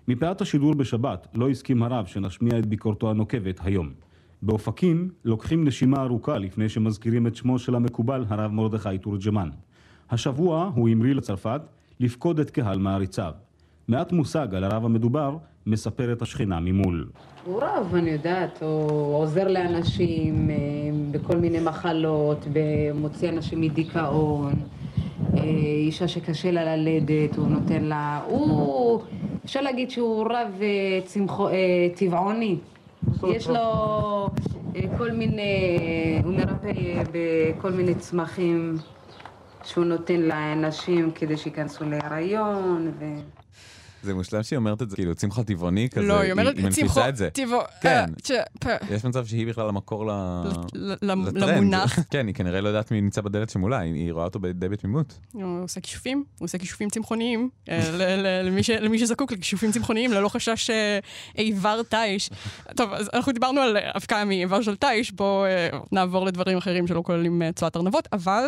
מפאת 0.09 0.41
השידור 0.41 0.75
בשבת 0.75 1.27
לא 1.35 1.51
הסכים 1.51 1.83
הרב 1.83 2.07
שנשמיע 2.07 2.59
את 2.59 2.67
ביקורתו 2.67 3.11
הנוקבת 3.11 3.61
היום. 3.63 3.93
באופקים 4.43 5.09
לוקחים 5.25 5.65
נשימה 5.65 6.03
ארוכה 6.03 6.39
לפני 6.39 6.69
שמזכירים 6.69 7.27
את 7.27 7.37
שמו 7.37 7.59
של 7.59 7.75
המקובל 7.75 8.25
הרב 8.29 8.53
מרדכי 8.53 8.99
תורג'מן. 8.99 9.49
השבוע 10.11 10.71
הוא 10.75 10.89
המריא 10.89 11.15
לצרפת 11.15 11.61
לפקוד 12.01 12.41
את 12.41 12.51
קהל 12.51 12.79
מעריציו. 12.79 13.33
מעט 13.89 14.13
מושג 14.13 14.55
על 14.55 14.65
הרב 14.65 14.85
המדובר 14.85 15.37
מספרת 15.67 16.23
השכנה 16.23 16.61
ממול. 16.61 17.09
הוא 17.45 17.63
רב, 17.63 17.95
אני 17.95 18.11
יודעת, 18.11 18.63
הוא 18.63 19.15
עוזר 19.15 19.49
לאנשים 19.49 20.51
אה, 20.51 20.57
בכל 21.11 21.37
מיני 21.37 21.61
מחלות, 21.61 22.47
מוציא 22.95 23.29
אנשים 23.29 23.61
מדיכאון, 23.61 24.55
אה, 25.35 25.43
אישה 25.87 26.09
שקשה 26.09 26.51
לה 26.51 26.77
ללדת, 26.77 27.37
הוא 27.37 27.49
נותן 27.49 27.85
לה... 27.85 28.21
הוא... 28.29 29.03
אפשר 29.45 29.61
להגיד 29.61 29.91
שהוא 29.91 30.25
רב 30.25 30.61
אה, 30.61 31.01
צמחו, 31.05 31.49
טבעוני. 31.95 32.57
יש 33.29 33.49
לו 33.49 33.57
אה, 34.77 34.99
כל. 34.99 35.11
הוא 36.25 36.35
מרפא 36.35 36.67
אה, 36.67 37.03
בכל 37.13 37.71
מיני 37.71 37.95
צמחים 37.95 38.77
שהוא 39.65 39.85
נותן 39.85 40.21
לאנשים 40.21 41.11
כדי 41.11 41.37
שייכנסו 41.37 41.85
להיריון 41.85 42.93
ו... 42.99 43.05
זה 44.03 44.15
מושלם 44.15 44.43
שהיא 44.43 44.57
אומרת 44.57 44.83
את 44.83 44.91
זה, 44.91 44.97
כאילו 44.97 45.15
צמחה 45.15 45.45
טבעוני 45.45 45.89
כזה, 45.91 46.07
לא, 46.07 46.21
היא 46.21 46.33
אומרת, 46.33 46.57
מנפיצה 46.57 46.81
צמחו, 46.87 47.09
את 47.09 47.17
זה. 47.17 47.31
טבעו, 47.31 47.61
כן. 47.81 47.89
אה, 47.89 48.05
צ'- 48.23 48.31
פ- 48.61 48.91
יש 48.91 49.05
מצב 49.05 49.27
שהיא 49.27 49.47
בכלל 49.47 49.69
המקור 49.69 50.07
ל... 50.07 50.11
ל-. 50.75 51.05
למונח. 51.35 51.99
כן, 52.13 52.27
היא 52.27 52.35
כנראה 52.35 52.61
לא 52.61 52.69
יודעת 52.69 52.91
מי 52.91 53.01
נמצא 53.01 53.21
בדלת 53.21 53.51
שמולה, 53.51 53.79
היא- 53.79 53.95
היא 53.95 54.13
רואה 54.13 54.25
אותו 54.25 54.39
די 54.55 54.69
בתמימות. 54.69 55.19
הוא 55.33 55.65
עושה 55.65 55.81
כישופים, 55.81 56.25
הוא 56.39 56.47
עושה 56.47 56.59
כישופים 56.59 56.89
צמחוניים, 56.91 57.49
אה, 57.69 57.91
ל- 57.93 58.03
ל- 58.23 58.47
למי 58.47 58.63
ש- 58.63 58.71
למי 58.71 58.99
שזקוק 58.99 59.33
לכישופים 59.33 59.73
צמחוניים, 59.73 60.13
ללא 60.13 60.29
חשש 60.29 60.71
אה, 60.71 60.99
איבר 61.39 61.81
תיש. 61.83 62.31
טוב, 62.77 62.93
אז 62.93 63.11
אנחנו 63.15 63.33
דיברנו 63.33 63.61
על 63.61 63.77
אבקה 63.97 64.25
מאיבר 64.25 64.63
של 64.63 64.77
תיש, 64.77 65.13
בואו 65.13 65.45
נעבור 65.93 66.27
לדברים 66.27 66.59
אחרים 66.59 66.87
שלא 66.87 67.03
כוללים 67.07 67.43
צואת 67.55 67.77
ארנבות, 67.77 68.09
אבל 68.13 68.45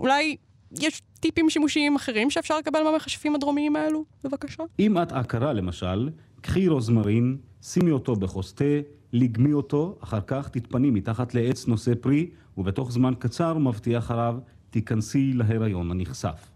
אולי 0.00 0.36
יש 0.72 1.02
טיפים 1.20 1.50
שימושיים 1.50 1.96
אחרים 1.96 2.30
שאפשר 2.30 2.58
לקבל 2.58 2.82
מהמכשפים 2.82 3.34
הדרומיים 3.34 3.76
האלו, 3.76 4.04
בבקשה? 4.24 4.62
אם 4.78 5.02
את 5.02 5.12
עקרה 5.12 5.52
למשל, 5.52 6.10
קחי 6.40 6.68
רוזמרין, 6.68 7.36
שימי 7.62 7.90
אותו 7.90 8.16
בכוס 8.16 8.54
תה, 8.54 8.64
לגמי 9.12 9.52
אותו, 9.52 9.98
אחר 10.00 10.20
כך 10.26 10.48
תתפני 10.48 10.90
מתחת 10.90 11.34
לעץ 11.34 11.66
נושא 11.66 11.92
פרי, 12.00 12.30
ובתוך 12.58 12.92
זמן 12.92 13.14
קצר, 13.18 13.58
מבטיח 13.58 14.10
הרב, 14.10 14.40
תיכנסי 14.70 15.32
להיריון 15.32 15.90
הנכסף. 15.90 16.50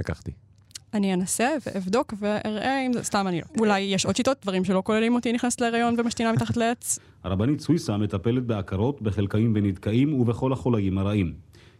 לקחתי. 0.00 0.30
אני 0.94 1.14
אנסה 1.14 1.48
ואבדוק 1.66 2.14
ואראה 2.18 2.86
אם 2.86 2.92
זה 2.92 3.02
סתם 3.02 3.26
אני 3.28 3.40
לא. 3.40 3.46
אולי 3.58 3.80
יש 3.80 4.06
עוד 4.06 4.16
שיטות, 4.16 4.38
דברים 4.42 4.64
שלא 4.64 4.82
כוללים 4.84 5.14
אותי 5.14 5.32
נכנסת 5.32 5.60
להיריון 5.60 5.94
ומשתינה 5.98 6.32
מתחת 6.32 6.56
לעץ. 6.56 6.98
הרבנית 7.24 7.60
סוויסה 7.60 7.96
מטפלת 7.96 8.46
בעקרות, 8.46 9.02
בחלקאים 9.02 9.52
ונדכאים 9.56 10.20
ובכל 10.20 10.52
החולאים 10.52 10.98
הרעים. 10.98 11.34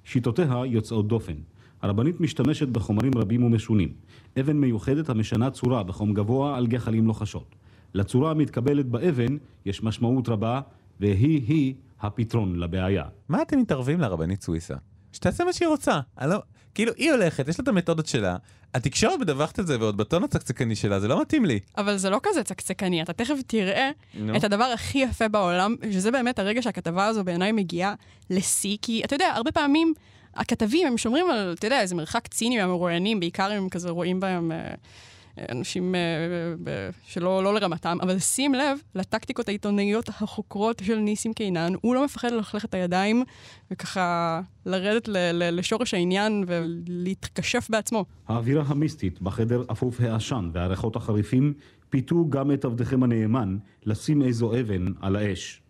שיטותיה 0.04 0.62
יוצאות 0.66 1.08
דופן. 1.08 1.34
הרבנית 1.82 2.20
משתמשת 2.20 2.68
בחומרים 2.68 3.12
רבים 3.16 3.44
ומשונים. 3.44 3.92
אבן 4.40 4.56
מיוחדת 4.56 5.08
המשנה 5.08 5.50
צורה 5.50 5.82
בחום 5.82 6.14
גבוה 6.14 6.56
על 6.56 6.66
גחלים 6.66 7.06
לוחשות. 7.06 7.54
לצורה 7.94 8.30
המתקבלת 8.30 8.86
באבן 8.86 9.36
יש 9.64 9.82
משמעות 9.82 10.28
רבה, 10.28 10.60
והיא-היא 11.00 11.74
הפתרון 12.00 12.58
לבעיה. 12.58 13.04
מה 13.28 13.42
אתם 13.42 13.58
מתערבים 13.58 14.00
לרבנית 14.00 14.42
סוויסה? 14.42 14.74
שתעשה 15.12 15.44
מה 15.44 15.52
שהיא 15.52 15.68
רוצה. 15.68 16.00
אני 16.18 16.30
לא... 16.30 16.38
כאילו, 16.74 16.92
היא 16.96 17.12
הולכת, 17.12 17.48
יש 17.48 17.58
לה 17.58 17.62
את 17.62 17.68
המתודות 17.68 18.06
שלה, 18.06 18.36
התקשורת 18.74 19.20
מדווחת 19.20 19.60
את 19.60 19.66
זה 19.66 19.80
ועוד 19.80 19.96
בטון 19.96 20.24
הצקצקני 20.24 20.76
שלה, 20.76 21.00
זה 21.00 21.08
לא 21.08 21.20
מתאים 21.20 21.44
לי. 21.44 21.60
אבל 21.78 21.96
זה 21.96 22.10
לא 22.10 22.20
כזה 22.22 22.44
צקצקני, 22.44 23.02
אתה 23.02 23.12
תכף 23.12 23.34
תראה 23.46 23.90
נו. 24.14 24.36
את 24.36 24.44
הדבר 24.44 24.64
הכי 24.64 24.98
יפה 24.98 25.28
בעולם, 25.28 25.74
שזה 25.92 26.10
באמת 26.10 26.38
הרגע 26.38 26.62
שהכתבה 26.62 27.06
הזו 27.06 27.24
בעיניי 27.24 27.52
מגיעה 27.52 27.94
לשיא, 28.30 28.76
כי 28.82 29.02
אתה 29.04 29.14
יודע, 29.14 29.32
הרבה 29.34 29.52
פעמים 29.52 29.94
הכתבים 30.34 30.86
הם 30.86 30.98
שומרים 30.98 31.30
על, 31.30 31.54
אתה 31.58 31.66
יודע, 31.66 31.80
איזה 31.80 31.94
מרחק 31.94 32.26
ציני 32.26 32.56
מהמרואיינים, 32.56 33.20
בעיקר 33.20 33.58
אם 33.58 33.68
כזה 33.68 33.90
רואים 33.90 34.20
בהם 34.20 34.52
אה, 34.52 34.74
אנשים 35.48 35.94
אה, 35.94 36.00
ב- 36.64 36.90
שלא 37.06 37.42
לא 37.44 37.54
לרמתם, 37.54 37.98
אבל 38.02 38.18
שים 38.18 38.54
לב 38.54 38.78
לטקטיקות 38.94 39.48
העיתונאיות 39.48 40.08
החוקרות 40.08 40.82
של 40.84 40.96
ניסים 40.98 41.32
קינן, 41.32 41.72
הוא 41.80 41.94
לא 41.94 42.04
מפחד 42.04 42.30
ללכלך 42.32 42.64
את 42.64 42.74
הידיים 42.74 43.24
וככה 43.70 44.40
לרדת 44.66 45.08
ל- 45.08 45.16
ל- 45.32 45.58
לשורש 45.58 45.94
העניין 45.94 46.44
ולהתקשף 46.46 47.66
בעצמו. 47.70 48.04
האווירה 48.28 48.64
המיסטית 48.66 49.22
בחדר 49.22 49.64
אפוף 49.72 50.00
העשן 50.00 50.50
והריחות 50.52 50.96
החריפים 50.96 51.52
פיתו 51.90 52.28
גם 52.30 52.52
את 52.52 52.64
עבדכם 52.64 53.02
הנאמן 53.02 53.56
לשים 53.86 54.22
איזו 54.22 54.52
אבן 54.60 54.86
על 55.00 55.16
האש. 55.16 55.62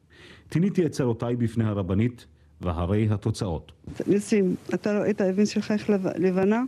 תיניתי 0.48 0.86
את 0.86 0.90
צרותיי 0.90 1.36
בפני 1.36 1.64
הרבנית, 1.64 2.26
והרי 2.60 3.08
התוצאות. 3.10 3.72
ניסים, 4.06 4.54
אתה 4.74 4.98
רואה 4.98 5.10
את 5.10 5.20
האבן 5.20 5.46
שלך 5.46 5.70
איך 5.70 5.90
לב- 5.90 6.06
לבנה? 6.16 6.62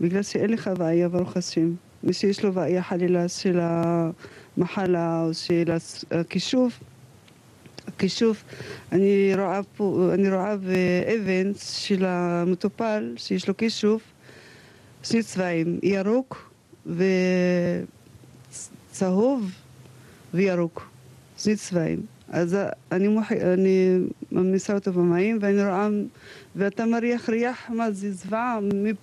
בגלל 0.00 0.22
שאין 0.22 0.50
לך 0.50 0.70
בעיה, 0.78 1.08
ברוך 1.08 1.36
השם. 1.36 1.72
מי 2.02 2.12
שיש 2.12 2.44
לו 2.44 2.52
בעיה 2.52 2.82
חלילה 2.82 3.28
של 3.28 3.58
המחלה 3.62 5.22
או 5.22 5.34
של 5.34 5.72
הכישוף, 6.10 6.80
הכישוף, 7.88 8.44
אני 8.92 9.32
רואה 9.36 9.60
פה, 9.76 10.10
אני 10.14 10.30
רואה 10.30 10.56
באבן 10.56 11.52
של 11.58 12.04
המטופל 12.04 13.14
שיש 13.16 13.48
לו 13.48 13.56
כישוף, 13.56 14.02
שני 15.02 15.22
צבעים, 15.22 15.78
ירוק 15.82 16.50
וצהוב 18.90 19.50
וירוק, 20.34 20.88
שני 21.38 21.56
צבעים. 21.56 22.02
אז 22.30 22.56
אני, 22.92 23.08
מוח... 23.08 23.32
אני 23.32 23.98
ממסה 24.32 24.74
אותו 24.74 24.92
במים 24.92 25.38
ואני 25.40 25.64
רואה, 25.64 25.88
ואתה 26.56 26.86
מריח 26.86 27.28
ריח, 27.28 27.70
מה 27.70 27.90
זה 27.90 28.12
זוועה, 28.12 28.58
מפ... 28.74 28.96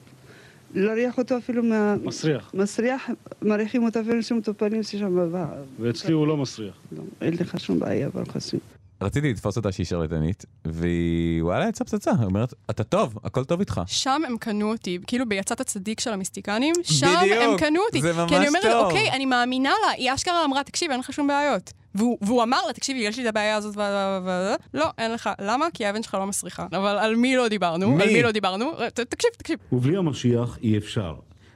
להריח 0.75 1.17
אותו 1.17 1.37
אפילו 1.37 1.63
מה... 1.63 1.95
מסריח. 2.03 2.51
מסריח, 2.53 3.09
מריחים 3.41 3.83
אותו 3.83 4.01
אפילו 4.01 4.23
שמטופלים 4.23 4.83
ששם 4.83 5.15
בבא. 5.15 5.45
ואצלי 5.79 6.13
הוא 6.13 6.27
לא 6.27 6.37
מסריח. 6.37 6.75
לא, 6.91 7.03
אין 7.21 7.33
לך 7.33 7.59
שום 7.59 7.79
בעיה, 7.79 8.09
ברוך 8.09 8.35
השם. 8.35 8.57
רציתי 9.01 9.29
לתפוס 9.31 9.57
אותה 9.57 9.71
שהיא 9.71 9.85
שרלטנית, 9.85 10.45
והיא 10.65 11.43
וואלה 11.43 11.69
יצאה 11.69 11.87
פצצה, 11.87 12.11
היא 12.19 12.25
אומרת, 12.25 12.53
אתה 12.69 12.83
טוב, 12.83 13.17
הכל 13.23 13.43
טוב 13.43 13.59
איתך. 13.59 13.81
שם 13.87 14.21
הם 14.27 14.37
קנו 14.37 14.71
אותי, 14.71 14.99
כאילו 15.07 15.29
ביצאת 15.29 15.61
הצדיק 15.61 15.99
של 15.99 16.13
המיסטיקנים, 16.13 16.75
שם 16.83 17.15
בדיוק, 17.21 17.37
הם 17.41 17.57
קנו 17.57 17.79
אותי. 17.85 18.01
זה 18.01 18.13
ממש 18.13 18.29
כי 18.29 18.37
אני 18.37 18.47
אומרת, 18.47 18.63
טוב. 18.63 18.85
אוקיי, 18.85 19.11
אני 19.11 19.25
מאמינה 19.25 19.73
לה, 19.85 19.91
היא 19.91 20.13
אשכרה 20.13 20.45
אמרה, 20.45 20.63
תקשיב, 20.63 20.91
אין 20.91 20.99
לך 20.99 21.13
שום 21.13 21.27
בעיות. 21.27 21.73
והוא, 21.95 22.17
והוא 22.21 22.43
אמר 22.43 22.57
לה, 22.67 22.73
תקשיבי, 22.73 22.99
יש 22.99 23.17
לי 23.17 23.23
את 23.23 23.29
הבעיה 23.29 23.55
הזאת. 23.55 23.77
ו... 23.77 23.81
לא, 24.73 24.85
אין 24.97 25.11
לך. 25.11 25.29
למה? 25.41 25.65
כי 25.73 25.85
האבן 25.85 26.03
שלך 26.03 26.13
לא 26.13 26.25
מסריחה. 26.27 26.67
אבל 26.71 26.97
על 26.97 27.15
מי 27.15 27.35
לא 27.35 27.47
דיברנו? 27.47 27.91
מי? 27.91 28.03
על 28.03 28.09
מי 28.09 28.23
לא 28.23 28.31
דיברנו? 28.31 28.71
ת- 28.93 28.99
תקשיב, 28.99 29.29
תקשיב. 29.37 29.59
ובלי 29.71 29.97
המשיח 29.97 30.57
אי 30.63 30.77
אפשר. 30.77 31.15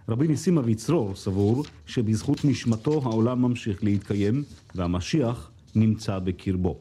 רבי 0.10 0.28
ניסים 0.28 0.58
אביצרור 0.58 1.16
סבור 1.16 1.64
שבזכות 1.86 2.46
נשמתו 2.46 3.02
העולם 3.04 3.42
ממשיך 3.42 3.84
להתקיים, 3.84 4.44
והמשיח 4.76 5.52
נמצא 5.76 6.20
בקרבו. 6.20 6.80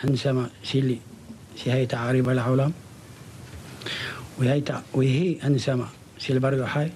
הנשמה 0.00 0.46
שלי 0.62 0.98
שהייתה 1.56 2.08
עריבה 2.08 2.32
לעולם, 2.34 2.70
והייתה, 4.38 4.78
והיא 4.94 5.38
הנשמה 5.42 5.86
של 6.18 6.38
בר 6.38 6.54
יוחאי, 6.54 6.88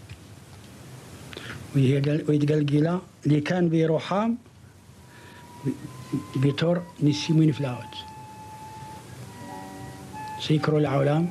והתגלגלה 1.75 2.97
לכאן 3.27 3.71
בירוחם 3.71 4.33
בתור 6.37 6.75
ניסים 7.01 7.39
ונפלאות. 7.39 7.97
שיקרו 10.39 10.79
לעולם 10.79 11.27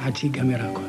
עד 0.00 0.16
שיגמר 0.16 0.62
הכל. 0.62 0.82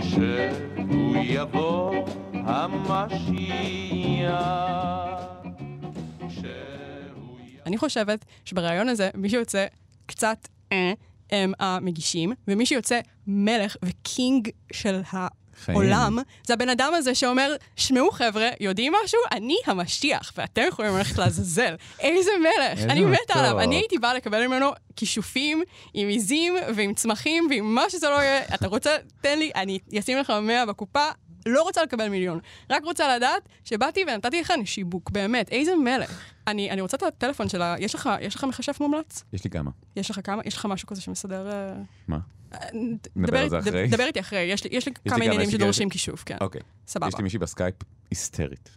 שהוא 0.00 1.16
יבוא 1.16 1.94
המשיח. 2.32 3.88
אני 7.68 7.78
חושבת 7.78 8.24
שבריאיון 8.44 8.88
הזה 8.88 9.10
מי 9.14 9.30
שיוצא 9.30 9.66
קצת 10.06 10.48
אה, 10.72 10.92
הם 11.30 11.52
המגישים, 11.58 12.32
ומי 12.48 12.66
שיוצא 12.66 13.00
מלך 13.26 13.76
וקינג 13.84 14.48
של 14.72 15.00
העולם, 15.68 16.18
זה 16.46 16.54
הבן 16.54 16.68
אדם 16.68 16.92
הזה 16.94 17.14
שאומר, 17.14 17.56
שמעו 17.76 18.10
חבר'ה, 18.10 18.48
יודעים 18.60 18.92
משהו? 19.04 19.18
אני 19.32 19.56
המשיח, 19.66 20.32
ואתם 20.36 20.62
יכולים 20.68 20.96
ללכת 20.96 21.18
לעזאזל. 21.18 21.74
איזה 22.00 22.30
מלך, 22.40 22.78
איזה 22.78 22.92
אני 22.92 23.04
מתה. 23.04 23.34
עליו. 23.34 23.60
אני 23.60 23.76
הייתי 23.76 23.98
באה 23.98 24.14
לקבל 24.14 24.46
ממנו 24.46 24.70
כישופים 24.96 25.62
עם 25.94 26.08
עיזים 26.08 26.54
ועם 26.74 26.94
צמחים 26.94 27.46
ועם 27.50 27.74
מה 27.74 27.90
שזה 27.90 28.08
לא 28.08 28.14
יהיה. 28.14 28.42
אתה 28.54 28.66
רוצה, 28.66 28.96
תן 29.20 29.38
לי, 29.38 29.50
אני 29.54 29.78
אשים 29.98 30.18
לך 30.18 30.32
100 30.42 30.66
בקופה. 30.66 31.04
לא 31.46 31.62
רוצה 31.62 31.82
לקבל 31.82 32.08
מיליון, 32.08 32.40
רק 32.70 32.84
רוצה 32.84 33.16
לדעת 33.16 33.48
שבאתי 33.64 34.04
ונתתי 34.08 34.40
לך 34.40 34.52
שיבוק, 34.64 35.10
באמת, 35.10 35.48
איזה 35.48 35.76
מלך. 35.76 36.20
אני, 36.46 36.70
אני 36.70 36.80
רוצה 36.80 36.96
את 36.96 37.02
הטלפון 37.02 37.48
שלה, 37.48 37.74
יש 37.78 37.94
לך, 37.94 38.10
יש 38.20 38.34
לך 38.34 38.44
מכשף 38.44 38.80
מומלץ? 38.80 39.24
יש 39.32 39.44
לי 39.44 39.50
כמה. 39.50 39.70
יש 39.96 40.10
לך 40.10 40.20
כמה? 40.24 40.42
יש 40.44 40.56
לך 40.56 40.66
משהו 40.66 40.88
כזה 40.88 41.00
שמסדר... 41.00 41.50
אה, 41.50 41.74
מה? 42.08 42.18
אה, 42.54 42.58
נדבר 43.16 43.38
על 43.38 43.48
זה 43.48 43.58
אחרי? 43.58 43.86
דבר 43.86 44.04
איתי 44.04 44.20
אחרי, 44.20 44.38
יש 44.38 44.64
לי, 44.64 44.70
יש 44.72 44.86
לי 44.86 44.92
לי 45.04 45.10
כמה 45.10 45.24
עניינים 45.24 45.48
יש 45.48 45.54
שדורשים 45.54 45.90
כישוף, 45.90 46.22
כן. 46.24 46.36
אוקיי. 46.40 46.60
סבבה. 46.86 47.08
יש 47.08 47.16
לי 47.16 47.22
מישהי 47.22 47.38
בסקייפ 47.38 47.74
היסטרית. 48.10 48.76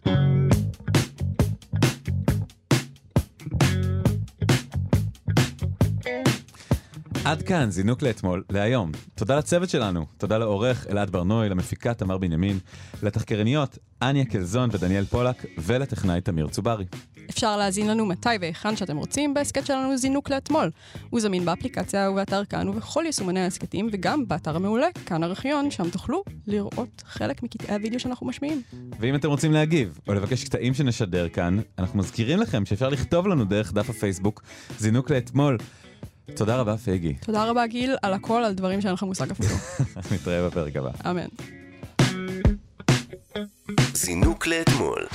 עד 7.24 7.42
כאן, 7.42 7.70
זינוק 7.70 8.02
לאתמול, 8.02 8.42
להיום. 8.50 8.92
תודה 9.14 9.36
לצוות 9.38 9.70
שלנו, 9.70 10.06
תודה 10.18 10.38
לעורך 10.38 10.86
אלעד 10.90 11.10
בר 11.10 11.23
נוי, 11.23 11.48
למפיקה 11.48 11.94
תמר 11.94 12.18
בנימין, 12.18 12.58
לתחקרניות 13.02 13.78
אניה 14.02 14.24
קלזון 14.24 14.70
ודניאל 14.72 15.04
פולק, 15.04 15.44
ולטכנאי 15.58 16.20
תמיר 16.20 16.48
צוברי. 16.48 16.84
אפשר 17.30 17.56
להאזין 17.56 17.88
לנו 17.88 18.06
מתי 18.06 18.28
והיכן 18.40 18.76
שאתם 18.76 18.96
רוצים 18.96 19.34
בהסכת 19.34 19.66
שלנו 19.66 19.96
זינוק 19.96 20.30
לאתמול. 20.30 20.70
הוא 21.10 21.20
זמין 21.20 21.44
באפליקציה 21.44 22.10
ובאתר 22.10 22.44
כאן 22.44 22.68
ובכל 22.68 23.02
יישומני 23.06 23.40
ההסכתים 23.40 23.88
וגם 23.92 24.28
באתר 24.28 24.56
המעולה, 24.56 24.86
כאן 25.06 25.24
ארכיון, 25.24 25.70
שם 25.70 25.90
תוכלו 25.90 26.22
לראות 26.46 27.02
חלק 27.06 27.42
מקטעי 27.42 27.76
הוידאו 27.76 28.00
שאנחנו 28.00 28.26
משמיעים. 28.26 28.62
ואם 29.00 29.14
אתם 29.14 29.28
רוצים 29.28 29.52
להגיב 29.52 29.98
או 30.08 30.14
לבקש 30.14 30.44
קטעים 30.44 30.74
שנשדר 30.74 31.28
כאן, 31.28 31.58
אנחנו 31.78 31.98
מזכירים 31.98 32.38
לכם 32.38 32.66
שאפשר 32.66 32.88
לכתוב 32.88 33.26
לנו 33.26 33.44
דרך 33.44 33.72
דף 33.72 33.90
הפייסבוק 33.90 34.42
זינוק 34.78 35.10
לאתמול. 35.10 35.58
תודה 36.34 36.56
רבה 36.56 36.76
פייגי, 36.76 37.14
תודה 37.14 37.44
רבה 37.44 37.66
גיל 37.66 37.96
על 38.02 38.12
הכל, 38.12 38.44
על 38.44 38.52
דברים 38.54 38.80
שאין 38.80 38.94
לך 38.94 39.02
מושג 39.02 39.30
אפילו. 39.30 39.48
נתראה 40.14 40.46
בפרק 40.48 40.76
הבא. 40.76 40.90
אמן. 41.10 41.26
זינוק 43.94 44.46
לאתמול. 44.46 45.06